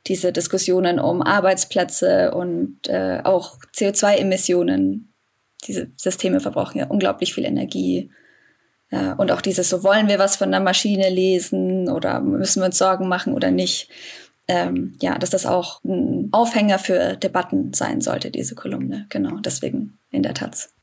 diese 0.07 0.31
Diskussionen 0.31 0.97
um 0.97 1.21
Arbeitsplätze 1.21 2.31
und 2.33 2.87
äh, 2.87 3.19
auch 3.23 3.57
CO2-Emissionen. 3.75 5.13
Diese 5.67 5.91
Systeme 5.97 6.39
verbrauchen 6.39 6.79
ja 6.79 6.87
unglaublich 6.87 7.33
viel 7.33 7.45
Energie. 7.45 8.11
Äh, 8.91 9.13
und 9.17 9.31
auch 9.31 9.41
dieses, 9.41 9.69
so 9.69 9.83
wollen 9.83 10.07
wir 10.07 10.19
was 10.19 10.35
von 10.35 10.51
der 10.51 10.59
Maschine 10.59 11.09
lesen 11.09 11.89
oder 11.89 12.21
müssen 12.21 12.61
wir 12.61 12.67
uns 12.67 12.77
Sorgen 12.77 13.07
machen 13.07 13.33
oder 13.33 13.49
nicht. 13.49 13.89
Ähm, 14.47 14.95
ja, 15.01 15.17
dass 15.17 15.29
das 15.29 15.45
auch 15.45 15.83
ein 15.83 16.29
Aufhänger 16.31 16.77
für 16.77 17.15
Debatten 17.15 17.73
sein 17.73 18.01
sollte, 18.01 18.31
diese 18.31 18.53
Kolumne. 18.53 19.05
Genau, 19.09 19.37
deswegen 19.37 19.97
in 20.11 20.23
der 20.23 20.33
Taz. 20.33 20.73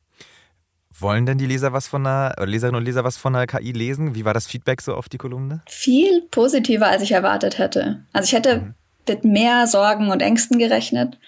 Wollen 1.00 1.26
denn 1.26 1.38
die 1.38 1.46
Leser 1.46 1.72
was 1.72 1.86
von 1.86 2.06
einer, 2.06 2.34
Leserinnen 2.44 2.78
und 2.78 2.84
Leser 2.84 3.04
was 3.04 3.16
von 3.16 3.32
der 3.32 3.46
KI 3.46 3.72
lesen? 3.72 4.14
Wie 4.14 4.24
war 4.24 4.34
das 4.34 4.46
Feedback 4.46 4.80
so 4.80 4.94
auf 4.94 5.08
die 5.08 5.18
Kolumne? 5.18 5.62
Viel 5.68 6.22
positiver, 6.30 6.86
als 6.86 7.02
ich 7.02 7.12
erwartet 7.12 7.58
hätte. 7.58 8.04
Also 8.12 8.26
ich 8.26 8.32
hätte 8.32 8.60
mhm. 8.60 8.74
mit 9.06 9.24
mehr 9.24 9.66
Sorgen 9.66 10.10
und 10.10 10.22
Ängsten 10.22 10.58
gerechnet. 10.58 11.18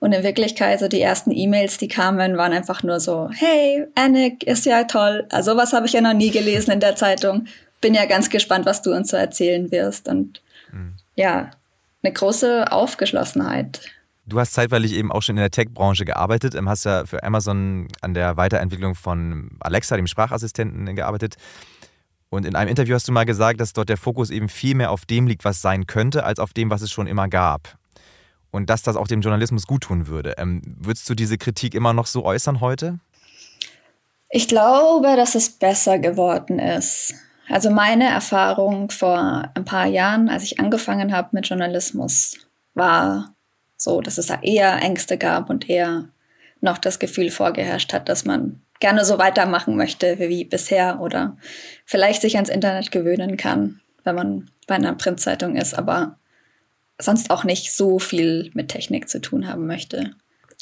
Und 0.00 0.12
in 0.12 0.22
Wirklichkeit, 0.22 0.78
so 0.78 0.88
die 0.88 1.00
ersten 1.00 1.32
E-Mails, 1.32 1.78
die 1.78 1.88
kamen, 1.88 2.36
waren 2.36 2.52
einfach 2.52 2.82
nur 2.82 3.00
so, 3.00 3.30
hey, 3.32 3.84
Annick 3.96 4.44
ist 4.44 4.64
ja 4.64 4.84
toll. 4.84 5.26
Also 5.30 5.56
was 5.56 5.72
habe 5.72 5.86
ich 5.86 5.92
ja 5.92 6.00
noch 6.00 6.14
nie 6.14 6.30
gelesen 6.30 6.70
in 6.70 6.80
der 6.80 6.94
Zeitung. 6.94 7.46
Bin 7.80 7.94
ja 7.94 8.06
ganz 8.06 8.30
gespannt, 8.30 8.64
was 8.64 8.82
du 8.82 8.94
uns 8.94 9.10
so 9.10 9.16
erzählen 9.16 9.70
wirst. 9.72 10.08
Und 10.08 10.40
mhm. 10.72 10.94
ja, 11.16 11.50
eine 12.02 12.12
große 12.12 12.70
Aufgeschlossenheit 12.70 13.80
Du 14.28 14.38
hast 14.38 14.52
zeitweilig 14.52 14.92
eben 14.92 15.10
auch 15.10 15.22
schon 15.22 15.36
in 15.36 15.40
der 15.40 15.50
Tech-Branche 15.50 16.04
gearbeitet, 16.04 16.54
ähm, 16.54 16.68
hast 16.68 16.84
ja 16.84 17.06
für 17.06 17.22
Amazon 17.24 17.88
an 18.02 18.12
der 18.12 18.36
Weiterentwicklung 18.36 18.94
von 18.94 19.52
Alexa, 19.60 19.96
dem 19.96 20.06
Sprachassistenten, 20.06 20.94
gearbeitet. 20.94 21.36
Und 22.28 22.44
in 22.44 22.54
einem 22.54 22.68
Interview 22.68 22.94
hast 22.94 23.08
du 23.08 23.12
mal 23.12 23.24
gesagt, 23.24 23.58
dass 23.58 23.72
dort 23.72 23.88
der 23.88 23.96
Fokus 23.96 24.28
eben 24.28 24.50
viel 24.50 24.74
mehr 24.74 24.90
auf 24.90 25.06
dem 25.06 25.26
liegt, 25.26 25.46
was 25.46 25.62
sein 25.62 25.86
könnte, 25.86 26.24
als 26.24 26.40
auf 26.40 26.52
dem, 26.52 26.70
was 26.70 26.82
es 26.82 26.90
schon 26.90 27.06
immer 27.06 27.28
gab. 27.28 27.78
Und 28.50 28.70
dass 28.70 28.82
das 28.82 28.96
auch 28.96 29.08
dem 29.08 29.20
Journalismus 29.20 29.66
guttun 29.66 30.06
würde. 30.06 30.34
Ähm, 30.38 30.62
würdest 30.64 31.08
du 31.08 31.14
diese 31.14 31.38
Kritik 31.38 31.74
immer 31.74 31.92
noch 31.92 32.06
so 32.06 32.24
äußern 32.24 32.60
heute? 32.60 32.98
Ich 34.30 34.48
glaube, 34.48 35.16
dass 35.16 35.34
es 35.34 35.50
besser 35.50 35.98
geworden 35.98 36.58
ist. 36.58 37.14
Also 37.48 37.70
meine 37.70 38.08
Erfahrung 38.08 38.90
vor 38.90 39.50
ein 39.54 39.64
paar 39.64 39.86
Jahren, 39.86 40.28
als 40.28 40.42
ich 40.42 40.60
angefangen 40.60 41.14
habe 41.14 41.30
mit 41.32 41.48
Journalismus, 41.48 42.36
war 42.74 43.34
so, 43.76 44.00
dass 44.00 44.18
es 44.18 44.26
da 44.26 44.40
eher 44.42 44.82
Ängste 44.82 45.16
gab 45.16 45.48
und 45.48 45.70
eher 45.70 46.08
noch 46.60 46.78
das 46.78 46.98
Gefühl 46.98 47.30
vorgeherrscht 47.30 47.92
hat, 47.92 48.08
dass 48.08 48.24
man 48.24 48.60
gerne 48.80 49.04
so 49.04 49.18
weitermachen 49.18 49.76
möchte 49.76 50.18
wie 50.18 50.44
bisher 50.44 51.00
oder 51.00 51.36
vielleicht 51.84 52.20
sich 52.20 52.36
ans 52.36 52.50
Internet 52.50 52.90
gewöhnen 52.90 53.36
kann, 53.36 53.80
wenn 54.04 54.14
man 54.14 54.50
bei 54.66 54.74
einer 54.74 54.94
Printzeitung 54.94 55.56
ist, 55.56 55.74
aber 55.74 56.17
sonst 56.98 57.30
auch 57.30 57.44
nicht 57.44 57.72
so 57.72 57.98
viel 57.98 58.50
mit 58.54 58.68
Technik 58.68 59.08
zu 59.08 59.20
tun 59.20 59.46
haben 59.46 59.66
möchte. 59.66 60.14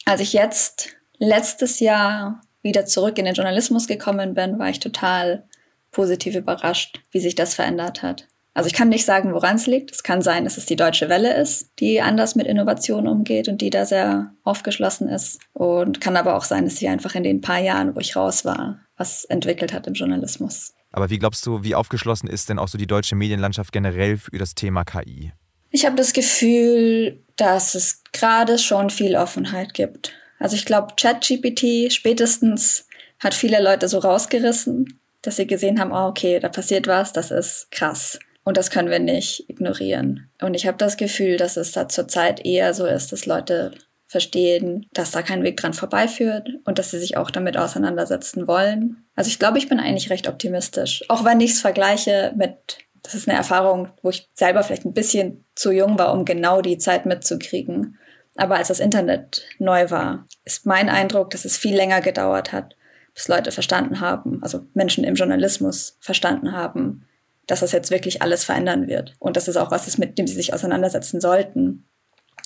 Als 0.04 0.20
ich 0.20 0.32
jetzt 0.32 0.90
letztes 1.18 1.80
Jahr 1.80 2.40
wieder 2.62 2.86
zurück 2.86 3.18
in 3.18 3.24
den 3.24 3.34
Journalismus 3.34 3.86
gekommen 3.86 4.34
bin, 4.34 4.58
war 4.58 4.68
ich 4.68 4.80
total 4.80 5.44
positiv 5.90 6.34
überrascht, 6.34 7.00
wie 7.10 7.20
sich 7.20 7.34
das 7.34 7.54
verändert 7.54 8.02
hat. 8.02 8.26
Also 8.52 8.68
ich 8.68 8.74
kann 8.74 8.88
nicht 8.88 9.04
sagen, 9.04 9.34
woran 9.34 9.56
es 9.56 9.66
liegt. 9.66 9.90
Es 9.90 10.02
kann 10.02 10.22
sein, 10.22 10.44
dass 10.44 10.56
es 10.56 10.64
die 10.64 10.76
deutsche 10.76 11.10
Welle 11.10 11.36
ist, 11.36 11.68
die 11.78 12.00
anders 12.00 12.36
mit 12.36 12.46
Innovation 12.46 13.06
umgeht 13.06 13.48
und 13.48 13.60
die 13.60 13.68
da 13.68 13.84
sehr 13.84 14.32
aufgeschlossen 14.44 15.08
ist. 15.08 15.40
Und 15.52 16.00
kann 16.00 16.16
aber 16.16 16.36
auch 16.36 16.44
sein, 16.44 16.64
dass 16.64 16.76
sie 16.76 16.88
einfach 16.88 17.14
in 17.14 17.22
den 17.22 17.42
paar 17.42 17.58
Jahren, 17.58 17.94
wo 17.94 18.00
ich 18.00 18.16
raus 18.16 18.46
war, 18.46 18.80
was 18.96 19.24
entwickelt 19.26 19.74
hat 19.74 19.86
im 19.86 19.92
Journalismus. 19.92 20.72
Aber 20.90 21.10
wie 21.10 21.18
glaubst 21.18 21.44
du, 21.44 21.64
wie 21.64 21.74
aufgeschlossen 21.74 22.30
ist 22.30 22.48
denn 22.48 22.58
auch 22.58 22.68
so 22.68 22.78
die 22.78 22.86
deutsche 22.86 23.14
Medienlandschaft 23.14 23.72
generell 23.72 24.16
für 24.16 24.38
das 24.38 24.54
Thema 24.54 24.84
KI? 24.84 25.32
Ich 25.76 25.84
habe 25.84 25.96
das 25.96 26.14
Gefühl, 26.14 27.22
dass 27.36 27.74
es 27.74 28.02
gerade 28.14 28.56
schon 28.56 28.88
viel 28.88 29.14
Offenheit 29.14 29.74
gibt. 29.74 30.10
Also 30.38 30.56
ich 30.56 30.64
glaube, 30.64 30.94
ChatGPT 30.96 31.92
spätestens 31.92 32.88
hat 33.20 33.34
viele 33.34 33.62
Leute 33.62 33.86
so 33.86 33.98
rausgerissen, 33.98 34.98
dass 35.20 35.36
sie 35.36 35.46
gesehen 35.46 35.78
haben, 35.78 35.92
oh, 35.92 36.08
okay, 36.08 36.40
da 36.40 36.48
passiert 36.48 36.86
was, 36.86 37.12
das 37.12 37.30
ist 37.30 37.70
krass. 37.70 38.18
Und 38.42 38.56
das 38.56 38.70
können 38.70 38.88
wir 38.88 39.00
nicht 39.00 39.50
ignorieren. 39.50 40.30
Und 40.40 40.54
ich 40.54 40.66
habe 40.66 40.78
das 40.78 40.96
Gefühl, 40.96 41.36
dass 41.36 41.58
es 41.58 41.72
da 41.72 41.90
zurzeit 41.90 42.46
eher 42.46 42.72
so 42.72 42.86
ist, 42.86 43.12
dass 43.12 43.26
Leute 43.26 43.72
verstehen, 44.06 44.86
dass 44.94 45.10
da 45.10 45.20
kein 45.20 45.42
Weg 45.42 45.58
dran 45.58 45.74
vorbeiführt 45.74 46.48
und 46.64 46.78
dass 46.78 46.92
sie 46.92 46.98
sich 46.98 47.18
auch 47.18 47.30
damit 47.30 47.58
auseinandersetzen 47.58 48.48
wollen. 48.48 49.04
Also 49.14 49.28
ich 49.28 49.38
glaube, 49.38 49.58
ich 49.58 49.68
bin 49.68 49.78
eigentlich 49.78 50.08
recht 50.08 50.26
optimistisch. 50.26 51.04
Auch 51.08 51.26
wenn 51.26 51.40
ich 51.42 51.50
es 51.50 51.60
vergleiche 51.60 52.32
mit, 52.34 52.78
das 53.06 53.14
ist 53.14 53.28
eine 53.28 53.38
Erfahrung, 53.38 53.88
wo 54.02 54.10
ich 54.10 54.28
selber 54.34 54.62
vielleicht 54.62 54.84
ein 54.84 54.92
bisschen 54.92 55.44
zu 55.54 55.70
jung 55.70 55.98
war, 55.98 56.12
um 56.12 56.24
genau 56.24 56.60
die 56.60 56.78
Zeit 56.78 57.06
mitzukriegen. 57.06 57.98
Aber 58.36 58.56
als 58.56 58.68
das 58.68 58.80
Internet 58.80 59.46
neu 59.58 59.90
war, 59.90 60.26
ist 60.44 60.66
mein 60.66 60.88
Eindruck, 60.88 61.30
dass 61.30 61.44
es 61.44 61.56
viel 61.56 61.74
länger 61.74 62.00
gedauert 62.00 62.52
hat, 62.52 62.76
bis 63.14 63.28
Leute 63.28 63.52
verstanden 63.52 64.00
haben, 64.00 64.42
also 64.42 64.66
Menschen 64.74 65.04
im 65.04 65.14
Journalismus 65.14 65.96
verstanden 66.00 66.52
haben, 66.52 67.06
dass 67.46 67.60
das 67.60 67.72
jetzt 67.72 67.90
wirklich 67.90 68.22
alles 68.22 68.44
verändern 68.44 68.88
wird. 68.88 69.14
Und 69.18 69.36
das 69.36 69.48
ist 69.48 69.56
auch 69.56 69.70
was 69.70 69.86
ist, 69.86 69.98
mit 69.98 70.18
dem 70.18 70.26
sie 70.26 70.34
sich 70.34 70.52
auseinandersetzen 70.52 71.20
sollten. 71.20 71.86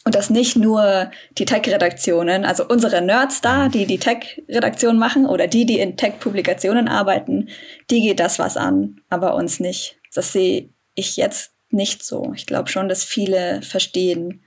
Und 0.04 0.14
dass 0.14 0.30
nicht 0.30 0.56
nur 0.56 1.10
die 1.36 1.44
Tech-Redaktionen, 1.44 2.44
also 2.44 2.66
unsere 2.66 3.02
Nerds 3.02 3.40
da, 3.40 3.68
die 3.68 3.86
die 3.86 3.98
Tech-Redaktion 3.98 4.98
machen 4.98 5.26
oder 5.26 5.46
die, 5.46 5.66
die 5.66 5.80
in 5.80 5.96
Tech-Publikationen 5.96 6.88
arbeiten, 6.88 7.48
die 7.90 8.00
geht 8.00 8.20
das 8.20 8.38
was 8.38 8.56
an, 8.56 9.00
aber 9.08 9.34
uns 9.34 9.60
nicht. 9.60 9.99
Das 10.14 10.32
sehe 10.32 10.70
ich 10.94 11.16
jetzt 11.16 11.52
nicht 11.70 12.04
so. 12.04 12.32
Ich 12.34 12.46
glaube 12.46 12.68
schon, 12.68 12.88
dass 12.88 13.04
viele 13.04 13.62
verstehen, 13.62 14.42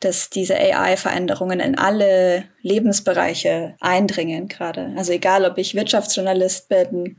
dass 0.00 0.30
diese 0.30 0.56
AI-Veränderungen 0.56 1.58
in 1.60 1.76
alle 1.76 2.44
Lebensbereiche 2.62 3.74
eindringen 3.80 4.46
gerade. 4.46 4.92
Also 4.96 5.12
egal, 5.12 5.44
ob 5.44 5.58
ich 5.58 5.74
Wirtschaftsjournalist 5.74 6.68
bin 6.68 7.16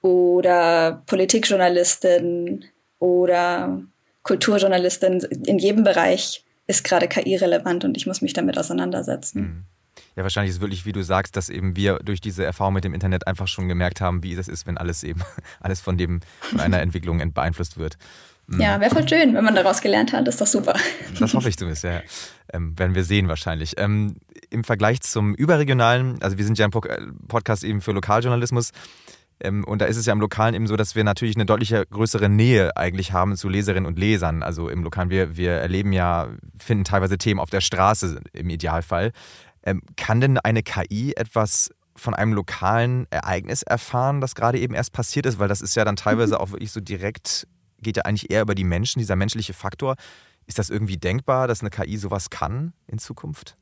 oder 0.00 1.02
Politikjournalistin 1.06 2.64
oder 2.98 3.82
Kulturjournalistin, 4.22 5.20
in 5.46 5.58
jedem 5.58 5.84
Bereich 5.84 6.44
ist 6.66 6.82
gerade 6.82 7.08
KI 7.08 7.36
relevant 7.36 7.84
und 7.84 7.96
ich 7.96 8.06
muss 8.06 8.22
mich 8.22 8.32
damit 8.32 8.58
auseinandersetzen. 8.58 9.40
Mhm. 9.40 9.64
Ja, 10.16 10.22
wahrscheinlich 10.22 10.50
ist 10.50 10.56
es 10.56 10.60
wirklich, 10.60 10.86
wie 10.86 10.92
du 10.92 11.02
sagst, 11.02 11.36
dass 11.36 11.48
eben 11.48 11.76
wir 11.76 11.98
durch 12.04 12.20
diese 12.20 12.44
Erfahrung 12.44 12.74
mit 12.74 12.84
dem 12.84 12.94
Internet 12.94 13.26
einfach 13.26 13.48
schon 13.48 13.68
gemerkt 13.68 14.00
haben, 14.00 14.22
wie 14.22 14.34
es 14.34 14.48
ist, 14.48 14.66
wenn 14.66 14.78
alles 14.78 15.02
eben, 15.02 15.22
alles 15.60 15.80
von 15.80 15.96
dem, 15.96 16.20
von 16.40 16.60
einer 16.60 16.80
Entwicklung 16.80 17.32
beeinflusst 17.32 17.78
wird. 17.78 17.96
Mhm. 18.46 18.60
Ja, 18.60 18.80
wäre 18.80 18.94
voll 18.94 19.08
schön, 19.08 19.34
wenn 19.34 19.44
man 19.44 19.54
daraus 19.54 19.80
gelernt 19.80 20.12
hat, 20.12 20.28
ist 20.28 20.40
doch 20.40 20.46
super. 20.46 20.74
Das 21.18 21.32
hoffe 21.34 21.48
ich 21.48 21.56
zumindest, 21.56 21.84
ja. 21.84 22.02
Ähm, 22.52 22.78
werden 22.78 22.94
wir 22.94 23.04
sehen 23.04 23.28
wahrscheinlich. 23.28 23.74
Ähm, 23.78 24.16
Im 24.50 24.64
Vergleich 24.64 25.00
zum 25.00 25.34
überregionalen, 25.34 26.22
also 26.22 26.36
wir 26.36 26.44
sind 26.44 26.58
ja 26.58 26.66
ein 26.66 26.70
Podcast 26.70 27.64
eben 27.64 27.80
für 27.80 27.92
Lokaljournalismus, 27.92 28.72
ähm, 29.40 29.64
und 29.64 29.80
da 29.80 29.86
ist 29.86 29.96
es 29.96 30.06
ja 30.06 30.12
im 30.12 30.20
Lokalen 30.20 30.54
eben 30.54 30.66
so, 30.66 30.76
dass 30.76 30.94
wir 30.94 31.04
natürlich 31.04 31.36
eine 31.36 31.46
deutlich 31.46 31.74
größere 31.90 32.28
Nähe 32.28 32.76
eigentlich 32.76 33.12
haben 33.12 33.36
zu 33.36 33.48
Leserinnen 33.48 33.86
und 33.86 33.98
Lesern. 33.98 34.42
Also 34.42 34.68
im 34.68 34.82
Lokalen, 34.82 35.10
wir, 35.10 35.36
wir 35.36 35.52
erleben 35.52 35.92
ja, 35.92 36.28
finden 36.56 36.84
teilweise 36.84 37.18
Themen 37.18 37.40
auf 37.40 37.50
der 37.50 37.60
Straße 37.60 38.20
im 38.32 38.50
Idealfall. 38.50 39.12
Ähm, 39.64 39.82
kann 39.96 40.20
denn 40.20 40.38
eine 40.38 40.62
KI 40.62 41.14
etwas 41.16 41.70
von 41.96 42.14
einem 42.14 42.32
lokalen 42.32 43.06
Ereignis 43.10 43.62
erfahren, 43.62 44.20
das 44.20 44.34
gerade 44.34 44.58
eben 44.58 44.74
erst 44.74 44.92
passiert 44.92 45.26
ist? 45.26 45.38
Weil 45.38 45.48
das 45.48 45.60
ist 45.60 45.76
ja 45.76 45.84
dann 45.84 45.96
teilweise 45.96 46.34
mhm. 46.34 46.40
auch 46.40 46.50
wirklich 46.50 46.72
so 46.72 46.80
direkt, 46.80 47.46
geht 47.80 47.96
ja 47.96 48.04
eigentlich 48.04 48.30
eher 48.30 48.42
über 48.42 48.54
die 48.54 48.64
Menschen, 48.64 48.98
dieser 48.98 49.16
menschliche 49.16 49.54
Faktor. 49.54 49.96
Ist 50.46 50.58
das 50.58 50.70
irgendwie 50.70 50.98
denkbar, 50.98 51.48
dass 51.48 51.60
eine 51.60 51.70
KI 51.70 51.96
sowas 51.96 52.30
kann 52.30 52.72
in 52.86 52.98
Zukunft? 52.98 53.56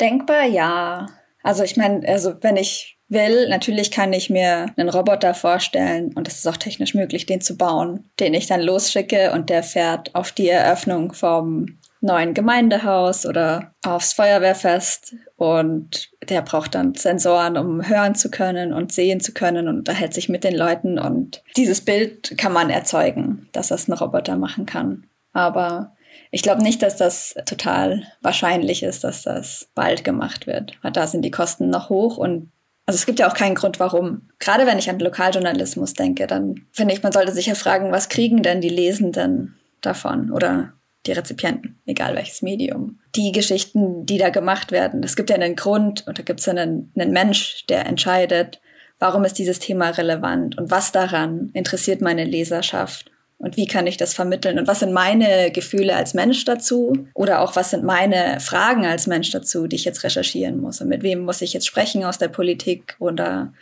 Denkbar, 0.00 0.44
ja. 0.44 1.06
Also 1.42 1.62
ich 1.62 1.76
meine, 1.76 2.06
also 2.08 2.34
wenn 2.40 2.56
ich 2.56 2.98
will, 3.08 3.48
natürlich 3.48 3.90
kann 3.90 4.12
ich 4.12 4.30
mir 4.30 4.72
einen 4.76 4.88
Roboter 4.88 5.34
vorstellen 5.34 6.12
und 6.14 6.26
es 6.26 6.38
ist 6.38 6.46
auch 6.46 6.56
technisch 6.56 6.94
möglich, 6.94 7.26
den 7.26 7.40
zu 7.40 7.56
bauen, 7.56 8.08
den 8.18 8.34
ich 8.34 8.46
dann 8.46 8.62
losschicke 8.62 9.32
und 9.32 9.50
der 9.50 9.62
fährt 9.62 10.14
auf 10.14 10.32
die 10.32 10.48
Eröffnung 10.48 11.12
vom 11.12 11.78
neuen 12.04 12.34
Gemeindehaus 12.34 13.24
oder 13.26 13.74
aufs 13.82 14.12
Feuerwehrfest 14.12 15.14
und 15.36 16.10
der 16.28 16.42
braucht 16.42 16.74
dann 16.74 16.94
Sensoren, 16.94 17.56
um 17.56 17.88
hören 17.88 18.14
zu 18.14 18.30
können 18.30 18.72
und 18.72 18.92
sehen 18.92 19.20
zu 19.20 19.32
können 19.32 19.68
und 19.68 19.78
unterhält 19.78 20.14
sich 20.14 20.28
mit 20.28 20.44
den 20.44 20.54
Leuten 20.54 20.98
und 20.98 21.42
dieses 21.56 21.80
Bild 21.80 22.36
kann 22.36 22.52
man 22.52 22.70
erzeugen, 22.70 23.48
dass 23.52 23.68
das 23.68 23.88
ein 23.88 23.94
Roboter 23.94 24.36
machen 24.36 24.66
kann. 24.66 25.06
Aber 25.32 25.94
ich 26.30 26.42
glaube 26.42 26.62
nicht, 26.62 26.82
dass 26.82 26.96
das 26.96 27.34
total 27.46 28.02
wahrscheinlich 28.20 28.82
ist, 28.82 29.02
dass 29.02 29.22
das 29.22 29.70
bald 29.74 30.04
gemacht 30.04 30.46
wird, 30.46 30.78
weil 30.82 30.92
da 30.92 31.06
sind 31.06 31.22
die 31.22 31.30
Kosten 31.30 31.70
noch 31.70 31.88
hoch 31.88 32.18
und 32.18 32.50
also 32.86 32.98
es 32.98 33.06
gibt 33.06 33.18
ja 33.18 33.30
auch 33.30 33.34
keinen 33.34 33.54
Grund, 33.54 33.80
warum. 33.80 34.28
Gerade 34.38 34.66
wenn 34.66 34.78
ich 34.78 34.90
an 34.90 34.98
Lokaljournalismus 34.98 35.94
denke, 35.94 36.26
dann 36.26 36.66
finde 36.70 36.92
ich, 36.92 37.02
man 37.02 37.12
sollte 37.12 37.32
sich 37.32 37.46
ja 37.46 37.54
fragen, 37.54 37.92
was 37.92 38.10
kriegen 38.10 38.42
denn 38.42 38.60
die 38.60 38.68
Lesenden 38.68 39.58
davon 39.80 40.30
oder 40.30 40.74
die 41.06 41.12
Rezipienten, 41.12 41.78
egal 41.86 42.14
welches 42.14 42.42
Medium. 42.42 42.98
Die 43.14 43.32
Geschichten, 43.32 44.06
die 44.06 44.18
da 44.18 44.30
gemacht 44.30 44.72
werden, 44.72 45.02
es 45.02 45.16
gibt 45.16 45.30
ja 45.30 45.36
einen 45.36 45.56
Grund 45.56 46.06
und 46.06 46.18
da 46.18 46.22
gibt 46.22 46.40
es 46.40 46.48
einen, 46.48 46.92
einen 46.96 47.12
Mensch, 47.12 47.66
der 47.66 47.86
entscheidet, 47.86 48.60
warum 48.98 49.24
ist 49.24 49.38
dieses 49.38 49.58
Thema 49.58 49.90
relevant 49.90 50.56
und 50.56 50.70
was 50.70 50.92
daran 50.92 51.50
interessiert 51.52 52.00
meine 52.00 52.24
Leserschaft 52.24 53.10
und 53.38 53.56
wie 53.56 53.66
kann 53.66 53.86
ich 53.86 53.96
das 53.96 54.14
vermitteln 54.14 54.58
und 54.58 54.66
was 54.66 54.80
sind 54.80 54.92
meine 54.92 55.50
Gefühle 55.50 55.94
als 55.96 56.14
Mensch 56.14 56.44
dazu 56.44 57.06
oder 57.14 57.40
auch 57.40 57.56
was 57.56 57.70
sind 57.70 57.84
meine 57.84 58.40
Fragen 58.40 58.86
als 58.86 59.06
Mensch 59.06 59.30
dazu, 59.30 59.66
die 59.66 59.76
ich 59.76 59.84
jetzt 59.84 60.04
recherchieren 60.04 60.60
muss 60.60 60.80
und 60.80 60.88
mit 60.88 61.02
wem 61.02 61.20
muss 61.20 61.42
ich 61.42 61.52
jetzt 61.52 61.66
sprechen 61.66 62.04
aus 62.04 62.18
der 62.18 62.28
Politik 62.28 62.96
oder 62.98 63.52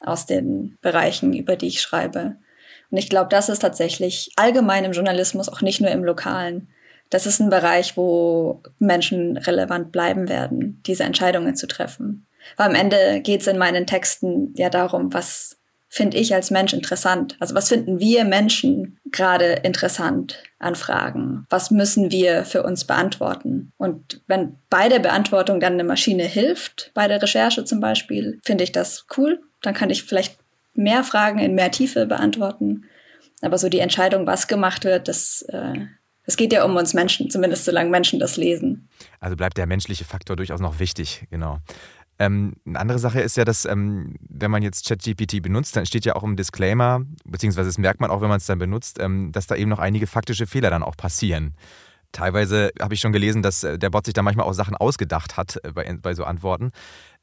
aus 0.00 0.26
den 0.26 0.76
Bereichen, 0.82 1.32
über 1.32 1.56
die 1.56 1.68
ich 1.68 1.80
schreibe. 1.80 2.36
Und 2.90 2.98
ich 2.98 3.08
glaube, 3.08 3.28
das 3.30 3.48
ist 3.48 3.60
tatsächlich 3.60 4.30
allgemein 4.36 4.84
im 4.84 4.92
Journalismus, 4.92 5.48
auch 5.48 5.62
nicht 5.62 5.80
nur 5.80 5.90
im 5.90 6.04
lokalen. 6.04 6.68
Das 7.14 7.26
ist 7.26 7.38
ein 7.38 7.48
Bereich, 7.48 7.96
wo 7.96 8.60
Menschen 8.80 9.36
relevant 9.36 9.92
bleiben 9.92 10.28
werden, 10.28 10.82
diese 10.84 11.04
Entscheidungen 11.04 11.54
zu 11.54 11.68
treffen. 11.68 12.26
Weil 12.56 12.70
am 12.70 12.74
Ende 12.74 13.20
geht 13.20 13.42
es 13.42 13.46
in 13.46 13.56
meinen 13.56 13.86
Texten 13.86 14.52
ja 14.56 14.68
darum, 14.68 15.14
was 15.14 15.58
finde 15.88 16.16
ich 16.16 16.34
als 16.34 16.50
Mensch 16.50 16.72
interessant? 16.72 17.36
Also 17.38 17.54
was 17.54 17.68
finden 17.68 18.00
wir 18.00 18.24
Menschen 18.24 18.98
gerade 19.12 19.60
interessant 19.62 20.42
an 20.58 20.74
Fragen? 20.74 21.46
Was 21.50 21.70
müssen 21.70 22.10
wir 22.10 22.44
für 22.44 22.64
uns 22.64 22.84
beantworten? 22.84 23.70
Und 23.76 24.20
wenn 24.26 24.56
bei 24.68 24.88
der 24.88 24.98
Beantwortung 24.98 25.60
dann 25.60 25.74
eine 25.74 25.84
Maschine 25.84 26.24
hilft, 26.24 26.90
bei 26.94 27.06
der 27.06 27.22
Recherche 27.22 27.64
zum 27.64 27.78
Beispiel, 27.78 28.40
finde 28.44 28.64
ich 28.64 28.72
das 28.72 29.06
cool. 29.16 29.40
Dann 29.62 29.74
kann 29.74 29.90
ich 29.90 30.02
vielleicht 30.02 30.36
mehr 30.72 31.04
Fragen 31.04 31.38
in 31.38 31.54
mehr 31.54 31.70
Tiefe 31.70 32.06
beantworten. 32.06 32.86
Aber 33.40 33.56
so 33.56 33.68
die 33.68 33.78
Entscheidung, 33.78 34.26
was 34.26 34.48
gemacht 34.48 34.84
wird, 34.84 35.06
das, 35.06 35.42
äh, 35.42 35.74
es 36.26 36.36
geht 36.36 36.52
ja 36.52 36.64
um 36.64 36.76
uns 36.76 36.94
Menschen, 36.94 37.30
zumindest 37.30 37.64
solange 37.64 37.90
Menschen 37.90 38.18
das 38.18 38.36
lesen. 38.36 38.88
Also 39.20 39.36
bleibt 39.36 39.56
der 39.56 39.66
menschliche 39.66 40.04
Faktor 40.04 40.36
durchaus 40.36 40.60
noch 40.60 40.78
wichtig, 40.78 41.26
genau. 41.30 41.58
Ähm, 42.18 42.54
eine 42.64 42.78
andere 42.78 42.98
Sache 42.98 43.20
ist 43.20 43.36
ja, 43.36 43.44
dass 43.44 43.64
ähm, 43.64 44.14
wenn 44.20 44.50
man 44.50 44.62
jetzt 44.62 44.86
ChatGPT 44.86 45.42
benutzt, 45.42 45.74
dann 45.76 45.84
steht 45.84 46.04
ja 46.04 46.14
auch 46.14 46.22
im 46.22 46.36
Disclaimer, 46.36 47.02
beziehungsweise 47.24 47.68
das 47.68 47.78
merkt 47.78 48.00
man 48.00 48.10
auch, 48.10 48.20
wenn 48.20 48.28
man 48.28 48.38
es 48.38 48.46
dann 48.46 48.58
benutzt, 48.58 48.98
ähm, 49.00 49.32
dass 49.32 49.46
da 49.46 49.56
eben 49.56 49.70
noch 49.70 49.80
einige 49.80 50.06
faktische 50.06 50.46
Fehler 50.46 50.70
dann 50.70 50.84
auch 50.84 50.96
passieren. 50.96 51.56
Teilweise 52.12 52.70
habe 52.80 52.94
ich 52.94 53.00
schon 53.00 53.12
gelesen, 53.12 53.42
dass 53.42 53.64
äh, 53.64 53.78
der 53.78 53.90
Bot 53.90 54.04
sich 54.04 54.14
da 54.14 54.22
manchmal 54.22 54.46
auch 54.46 54.52
Sachen 54.52 54.76
ausgedacht 54.76 55.36
hat 55.36 55.58
äh, 55.64 55.72
bei, 55.72 55.92
bei 56.00 56.14
so 56.14 56.22
Antworten. 56.22 56.70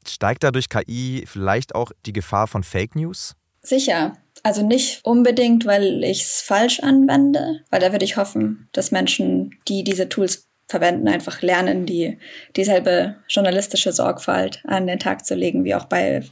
Steigt 0.06 0.44
da 0.44 0.50
durch 0.50 0.68
KI 0.68 1.24
vielleicht 1.26 1.74
auch 1.74 1.92
die 2.04 2.12
Gefahr 2.12 2.46
von 2.46 2.62
Fake 2.62 2.94
News? 2.94 3.34
Sicher. 3.62 4.16
Also 4.42 4.66
nicht 4.66 5.04
unbedingt, 5.04 5.66
weil 5.66 6.02
ich 6.02 6.22
es 6.22 6.40
falsch 6.40 6.80
anwende, 6.80 7.60
weil 7.70 7.80
da 7.80 7.92
würde 7.92 8.04
ich 8.04 8.16
hoffen, 8.16 8.68
dass 8.72 8.90
Menschen, 8.90 9.56
die 9.68 9.84
diese 9.84 10.08
Tools 10.08 10.48
verwenden, 10.68 11.06
einfach 11.06 11.42
lernen, 11.42 11.86
die 11.86 12.18
dieselbe 12.56 13.16
journalistische 13.28 13.92
Sorgfalt 13.92 14.62
an 14.64 14.86
den 14.86 14.98
Tag 14.98 15.24
zu 15.24 15.34
legen, 15.34 15.64
wie 15.64 15.74
auch 15.74 15.84
bei 15.84 16.24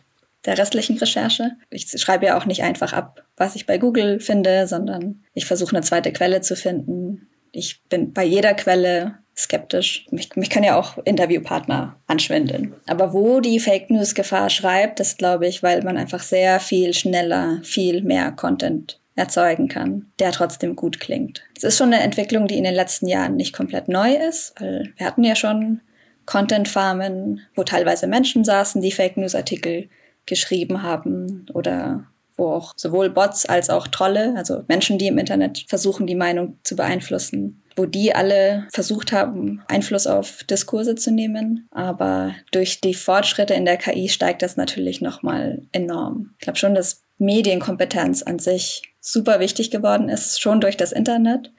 der 0.45 0.59
restlichen 0.59 0.99
Recherche. 0.99 1.53
Ich 1.69 1.88
schreibe 2.01 2.27
ja 2.27 2.38
auch 2.38 2.47
nicht 2.47 2.62
einfach 2.62 2.93
ab, 2.93 3.23
was 3.37 3.55
ich 3.55 3.66
bei 3.66 3.79
Google 3.79 4.19
finde, 4.19 4.66
sondern 4.66 5.23
ich 5.35 5.47
versuche 5.47 5.77
eine 5.77 5.85
zweite 5.85 6.12
Quelle 6.12 6.40
zu 6.40 6.57
finden. 6.57 7.29
Ich 7.53 7.83
bin 7.85 8.12
bei 8.12 8.25
jeder 8.25 8.55
Quelle 8.55 9.19
skeptisch. 9.40 10.07
Mich, 10.11 10.35
mich 10.37 10.50
kann 10.50 10.62
ja 10.62 10.79
auch 10.79 10.98
Interviewpartner 11.05 11.96
anschwindeln. 12.07 12.74
Aber 12.87 13.12
wo 13.12 13.40
die 13.40 13.61
Fake 13.61 13.90
News 13.90 14.14
Gefahr 14.14 14.50
schreibt, 14.50 15.00
ist, 15.00 15.18
glaube 15.18 15.46
ich, 15.46 15.62
weil 15.62 15.83
man 15.83 15.96
einfach 15.96 16.22
sehr 16.22 16.61
viel 16.61 16.94
schneller, 16.94 17.61
viel 17.62 18.03
mehr 18.03 18.33
Content 18.33 19.00
erzeugen 19.16 19.68
kann, 19.68 20.07
der 20.18 20.33
trotzdem 20.33 20.76
gut 20.76 21.00
klingt. 21.00 21.42
Es 21.57 21.64
ist 21.64 21.79
schon 21.79 21.92
eine 21.92 22.03
Entwicklung, 22.03 22.46
die 22.46 22.57
in 22.57 22.64
den 22.64 22.74
letzten 22.74 23.07
Jahren 23.07 23.37
nicht 23.37 23.53
komplett 23.53 23.88
neu 23.88 24.14
ist, 24.14 24.55
weil 24.59 24.92
wir 24.96 25.07
hatten 25.07 25.24
ja 25.24 25.37
schon 25.37 25.81
Content-Farmen, 26.26 27.40
wo 27.55 27.64
teilweise 27.64 28.07
Menschen 28.07 28.44
saßen, 28.44 28.81
die 28.81 28.92
Fake 28.92 29.16
News-Artikel 29.16 29.88
geschrieben 30.26 30.83
haben 30.83 31.46
oder 31.53 32.05
wo 32.37 32.53
auch 32.53 32.72
sowohl 32.76 33.11
Bots 33.11 33.46
als 33.46 33.68
auch 33.68 33.88
Trolle, 33.88 34.35
also 34.37 34.62
Menschen, 34.68 34.96
die 34.96 35.09
im 35.09 35.18
Internet 35.18 35.64
versuchen, 35.68 36.07
die 36.07 36.14
Meinung 36.14 36.59
zu 36.62 36.76
beeinflussen, 36.76 37.60
wo 37.76 37.87
die 37.87 38.14
alle 38.14 38.66
versucht 38.72 39.12
haben, 39.12 39.62
Einfluss 39.68 40.06
auf 40.06 40.44
Diskurse 40.44 40.94
zu 40.94 41.11
nehmen. 41.11 41.68
Aber 41.70 42.35
durch 42.52 42.80
die 42.80 42.94
Fortschritte 42.94 43.54
in 43.54 43.64
der 43.64 43.76
KI 43.76 44.09
steigt 44.09 44.42
das 44.42 44.56
natürlich 44.56 45.00
nochmal 45.00 45.62
enorm. 45.72 46.35
Ich 46.38 46.44
glaube 46.44 46.59
schon, 46.59 46.74
dass 46.74 47.02
Medienkompetenz 47.18 48.22
an 48.22 48.38
sich 48.38 48.83
super 49.00 49.40
wichtig 49.40 49.70
geworden 49.70 50.09
ist, 50.09 50.40
schon 50.40 50.61
durch 50.61 50.76
das 50.76 50.92
Internet 50.92 51.52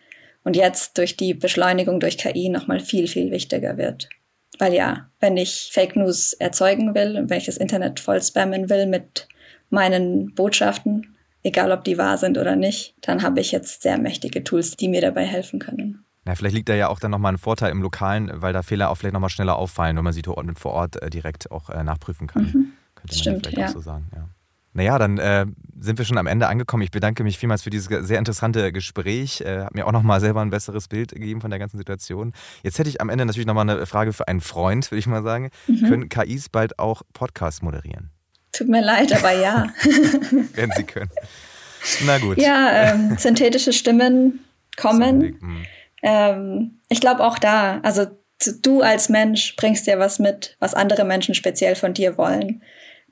und 0.43 0.55
jetzt 0.55 0.97
durch 0.97 1.17
die 1.17 1.33
Beschleunigung 1.33 1.99
durch 1.99 2.17
KI 2.17 2.49
nochmal 2.49 2.79
viel, 2.79 3.07
viel 3.07 3.31
wichtiger 3.31 3.77
wird. 3.77 4.09
Weil 4.59 4.73
ja, 4.73 5.09
wenn 5.19 5.37
ich 5.37 5.69
Fake 5.71 5.95
News 5.95 6.33
erzeugen 6.33 6.93
will 6.93 7.17
und 7.17 7.29
wenn 7.29 7.37
ich 7.37 7.45
das 7.45 7.57
Internet 7.57 7.99
voll 7.99 8.21
spammen 8.21 8.69
will 8.69 8.85
mit 8.85 9.27
meinen 9.69 10.33
Botschaften, 10.35 11.15
egal 11.43 11.71
ob 11.71 11.83
die 11.83 11.97
wahr 11.97 12.17
sind 12.17 12.37
oder 12.37 12.55
nicht, 12.55 12.95
dann 13.01 13.23
habe 13.23 13.39
ich 13.39 13.51
jetzt 13.51 13.81
sehr 13.81 13.97
mächtige 13.97 14.43
Tools, 14.43 14.75
die 14.77 14.89
mir 14.89 15.01
dabei 15.01 15.25
helfen 15.25 15.59
können. 15.59 16.05
Na, 16.23 16.35
vielleicht 16.35 16.55
liegt 16.55 16.69
da 16.69 16.75
ja 16.75 16.89
auch 16.89 16.99
dann 16.99 17.11
nochmal 17.11 17.33
ein 17.33 17.39
Vorteil 17.39 17.71
im 17.71 17.81
Lokalen, 17.81 18.31
weil 18.35 18.53
da 18.53 18.61
Fehler 18.61 18.91
auch 18.91 18.95
vielleicht 18.95 19.13
nochmal 19.13 19.31
schneller 19.31 19.55
auffallen, 19.55 19.97
wenn 19.97 20.03
man 20.03 20.13
sie 20.13 20.21
vor 20.23 20.71
Ort 20.71 21.01
äh, 21.01 21.09
direkt 21.09 21.51
auch 21.51 21.69
äh, 21.69 21.83
nachprüfen 21.83 22.27
kann. 22.27 22.43
Mhm. 22.43 22.73
Könnte 22.95 23.15
man 23.15 23.17
Stimmt, 23.17 23.47
vielleicht 23.47 23.57
ja. 23.57 23.67
auch 23.67 23.73
so 23.73 23.79
sagen. 23.79 24.07
Ja. 24.13 24.29
Naja, 24.73 24.97
dann 24.99 25.17
äh, 25.17 25.45
sind 25.79 25.97
wir 25.97 26.05
schon 26.05 26.17
am 26.17 26.27
Ende 26.27 26.47
angekommen. 26.47 26.83
Ich 26.83 26.91
bedanke 26.91 27.23
mich 27.23 27.37
vielmals 27.37 27.63
für 27.63 27.69
dieses 27.69 27.87
sehr 28.07 28.19
interessante 28.19 28.71
Gespräch. 28.71 29.41
Äh, 29.41 29.63
hat 29.63 29.75
mir 29.75 29.85
auch 29.85 29.91
nochmal 29.91 30.21
selber 30.21 30.41
ein 30.41 30.49
besseres 30.49 30.87
Bild 30.87 31.11
gegeben 31.11 31.41
von 31.41 31.49
der 31.49 31.59
ganzen 31.59 31.77
Situation. 31.77 32.33
Jetzt 32.63 32.79
hätte 32.79 32.89
ich 32.89 33.01
am 33.01 33.09
Ende 33.09 33.25
natürlich 33.25 33.47
nochmal 33.47 33.69
eine 33.69 33.85
Frage 33.85 34.13
für 34.13 34.27
einen 34.27 34.41
Freund, 34.41 34.89
würde 34.91 34.99
ich 34.99 35.07
mal 35.07 35.23
sagen. 35.23 35.49
Mhm. 35.67 35.89
Können 35.89 36.09
KIs 36.09 36.49
bald 36.49 36.79
auch 36.79 37.01
Podcasts 37.13 37.61
moderieren? 37.61 38.11
Tut 38.51 38.67
mir 38.67 38.81
leid, 38.81 39.13
aber 39.13 39.31
ja. 39.31 39.67
Wenn 40.53 40.71
sie 40.71 40.83
können. 40.83 41.11
Na 42.05 42.17
gut. 42.17 42.37
Ja, 42.37 42.91
ähm, 42.91 43.17
synthetische 43.17 43.73
Stimmen 43.73 44.45
kommen. 44.77 45.37
Mhm. 45.39 45.65
Ähm, 46.03 46.79
ich 46.89 46.99
glaube 47.01 47.23
auch 47.23 47.39
da, 47.39 47.79
also 47.83 48.07
du 48.63 48.81
als 48.81 49.09
Mensch 49.09 49.55
bringst 49.55 49.87
ja 49.87 49.99
was 49.99 50.19
mit, 50.19 50.55
was 50.59 50.73
andere 50.73 51.03
Menschen 51.03 51.35
speziell 51.35 51.75
von 51.75 51.93
dir 51.93 52.17
wollen. 52.17 52.61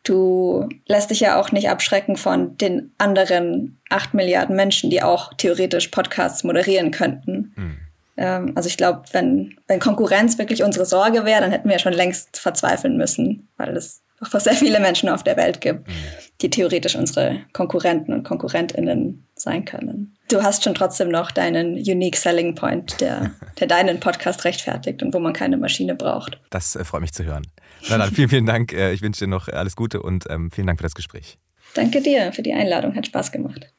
Du 0.04 0.68
lässt 0.88 1.10
dich 1.10 1.20
ja 1.20 1.40
auch 1.40 1.52
nicht 1.52 1.70
abschrecken 1.70 2.16
von 2.16 2.58
den 2.58 2.94
anderen 2.98 3.82
acht 3.90 4.14
Milliarden 4.14 4.56
Menschen, 4.56 4.90
die 4.90 5.04
auch 5.04 5.34
theoretisch 5.34 5.90
Podcasts 5.90 6.44
moderieren 6.44 6.92
könnten. 6.92 7.54
Mhm. 7.56 7.78
Ähm, 8.18 8.52
also 8.56 8.68
ich 8.68 8.78
glaube, 8.78 9.04
wenn, 9.12 9.58
wenn 9.68 9.80
Konkurrenz 9.80 10.38
wirklich 10.38 10.64
unsere 10.64 10.86
Sorge 10.86 11.26
wäre, 11.26 11.42
dann 11.42 11.52
hätten 11.52 11.68
wir 11.68 11.76
ja 11.76 11.80
schon 11.80 11.94
längst 11.94 12.38
verzweifeln 12.40 12.98
müssen, 12.98 13.50
weil 13.58 13.74
es 14.20 14.28
einfach 14.28 14.42
sehr 14.42 14.56
viele 14.56 14.80
Menschen 14.80 15.10
auf 15.10 15.24
der 15.24 15.38
Welt 15.38 15.62
gibt, 15.62 15.88
mhm. 15.88 15.94
die 16.42 16.50
theoretisch 16.50 16.96
unsere 16.96 17.42
Konkurrenten 17.54 18.14
und 18.14 18.24
Konkurrentinnen 18.24 19.28
sein 19.36 19.66
können. 19.66 20.16
Du 20.30 20.44
hast 20.44 20.64
schon 20.64 20.76
trotzdem 20.76 21.10
noch 21.10 21.32
deinen 21.32 21.74
Unique 21.76 22.18
Selling 22.18 22.56
Point, 22.56 23.02
der, 23.02 23.32
der 23.60 23.68
deinen 23.68 24.00
Podcast 24.00 24.46
rechtfertigt 24.46 25.02
und 25.02 25.14
wo 25.14 25.20
man 25.20 25.34
keine 25.34 25.58
Maschine 25.58 25.96
braucht. 25.96 26.40
Das 26.50 26.76
äh, 26.76 26.84
freut 26.84 27.02
mich 27.02 27.14
zu 27.14 27.24
hören. 27.24 27.48
Na 27.90 27.98
dann, 27.98 28.12
vielen, 28.12 28.30
vielen 28.30 28.46
Dank. 28.46 28.74
Äh, 28.74 28.94
ich 28.94 29.02
wünsche 29.02 29.26
dir 29.26 29.30
noch 29.30 29.48
alles 29.48 29.76
Gute 29.76 30.02
und 30.02 30.26
ähm, 30.30 30.52
vielen 30.52 30.68
Dank 30.68 30.80
für 30.80 30.84
das 30.84 30.96
Gespräch. 30.96 31.38
Danke 31.74 32.02
dir 32.02 32.34
für 32.34 32.42
die 32.42 32.54
Einladung. 32.54 32.96
Hat 32.96 33.06
Spaß 33.06 33.32
gemacht. 33.32 33.72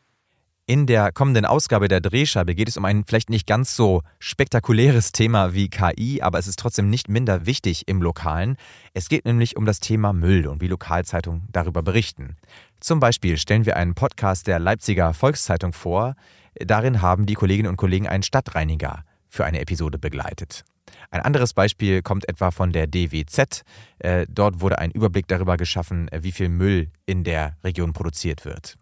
In 0.66 0.86
der 0.86 1.10
kommenden 1.10 1.46
Ausgabe 1.46 1.88
der 1.88 2.00
Drehscheibe 2.00 2.54
geht 2.54 2.68
es 2.68 2.76
um 2.76 2.84
ein 2.84 3.04
vielleicht 3.04 3.28
nicht 3.28 3.46
ganz 3.46 3.74
so 3.74 4.02
spektakuläres 4.20 5.10
Thema 5.10 5.52
wie 5.52 5.68
KI, 5.68 6.22
aber 6.22 6.38
es 6.38 6.46
ist 6.46 6.60
trotzdem 6.60 6.88
nicht 6.88 7.08
minder 7.08 7.44
wichtig 7.44 7.88
im 7.88 8.00
Lokalen. 8.00 8.56
Es 8.94 9.08
geht 9.08 9.24
nämlich 9.24 9.56
um 9.56 9.66
das 9.66 9.80
Thema 9.80 10.12
Müll 10.12 10.46
und 10.46 10.60
wie 10.60 10.68
Lokalzeitungen 10.68 11.48
darüber 11.50 11.82
berichten. 11.82 12.36
Zum 12.78 13.00
Beispiel 13.00 13.36
stellen 13.36 13.66
wir 13.66 13.76
einen 13.76 13.94
Podcast 13.94 14.46
der 14.46 14.60
Leipziger 14.60 15.12
Volkszeitung 15.12 15.72
vor. 15.72 16.14
Darin 16.54 17.02
haben 17.02 17.26
die 17.26 17.34
Kolleginnen 17.34 17.68
und 17.68 17.76
Kollegen 17.76 18.06
einen 18.06 18.22
Stadtreiniger 18.22 19.04
für 19.28 19.44
eine 19.44 19.60
Episode 19.60 19.98
begleitet. 19.98 20.64
Ein 21.10 21.22
anderes 21.22 21.52
Beispiel 21.52 22.02
kommt 22.02 22.28
etwa 22.28 22.50
von 22.50 22.72
der 22.72 22.86
DWZ. 22.86 23.62
Äh, 23.98 24.26
dort 24.28 24.60
wurde 24.60 24.78
ein 24.78 24.90
Überblick 24.90 25.26
darüber 25.28 25.56
geschaffen, 25.56 26.08
wie 26.16 26.32
viel 26.32 26.48
Müll 26.48 26.90
in 27.06 27.24
der 27.24 27.56
Region 27.64 27.92
produziert 27.92 28.44
wird. 28.44 28.76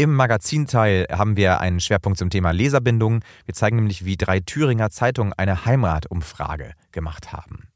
Im 0.00 0.14
Magazinteil 0.14 1.08
haben 1.10 1.36
wir 1.36 1.60
einen 1.60 1.80
Schwerpunkt 1.80 2.20
zum 2.20 2.30
Thema 2.30 2.52
Leserbindung. 2.52 3.24
Wir 3.46 3.54
zeigen 3.54 3.78
nämlich, 3.78 4.04
wie 4.04 4.16
drei 4.16 4.38
Thüringer 4.38 4.90
Zeitungen 4.90 5.32
eine 5.32 5.64
Heimatumfrage 5.64 6.74
gemacht 6.92 7.32
haben. 7.32 7.66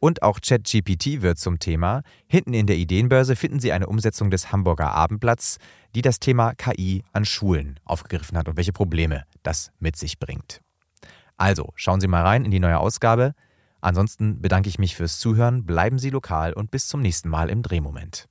Und 0.00 0.24
auch 0.24 0.40
ChatGPT 0.40 1.22
wird 1.22 1.38
zum 1.38 1.60
Thema. 1.60 2.02
Hinten 2.26 2.52
in 2.52 2.66
der 2.66 2.74
Ideenbörse 2.74 3.36
finden 3.36 3.60
Sie 3.60 3.70
eine 3.70 3.86
Umsetzung 3.86 4.28
des 4.28 4.50
Hamburger 4.50 4.90
Abendblatts, 4.90 5.58
die 5.94 6.02
das 6.02 6.18
Thema 6.18 6.52
KI 6.56 7.04
an 7.12 7.24
Schulen 7.24 7.78
aufgegriffen 7.84 8.36
hat 8.36 8.48
und 8.48 8.56
welche 8.56 8.72
Probleme 8.72 9.22
das 9.44 9.70
mit 9.78 9.94
sich 9.94 10.18
bringt. 10.18 10.62
Also 11.36 11.72
schauen 11.76 12.00
Sie 12.00 12.08
mal 12.08 12.22
rein 12.22 12.44
in 12.44 12.50
die 12.50 12.58
neue 12.58 12.80
Ausgabe. 12.80 13.34
Ansonsten 13.80 14.42
bedanke 14.42 14.68
ich 14.68 14.80
mich 14.80 14.96
fürs 14.96 15.20
Zuhören, 15.20 15.64
bleiben 15.64 16.00
Sie 16.00 16.10
lokal 16.10 16.54
und 16.54 16.72
bis 16.72 16.88
zum 16.88 17.02
nächsten 17.02 17.28
Mal 17.28 17.50
im 17.50 17.62
Drehmoment. 17.62 18.26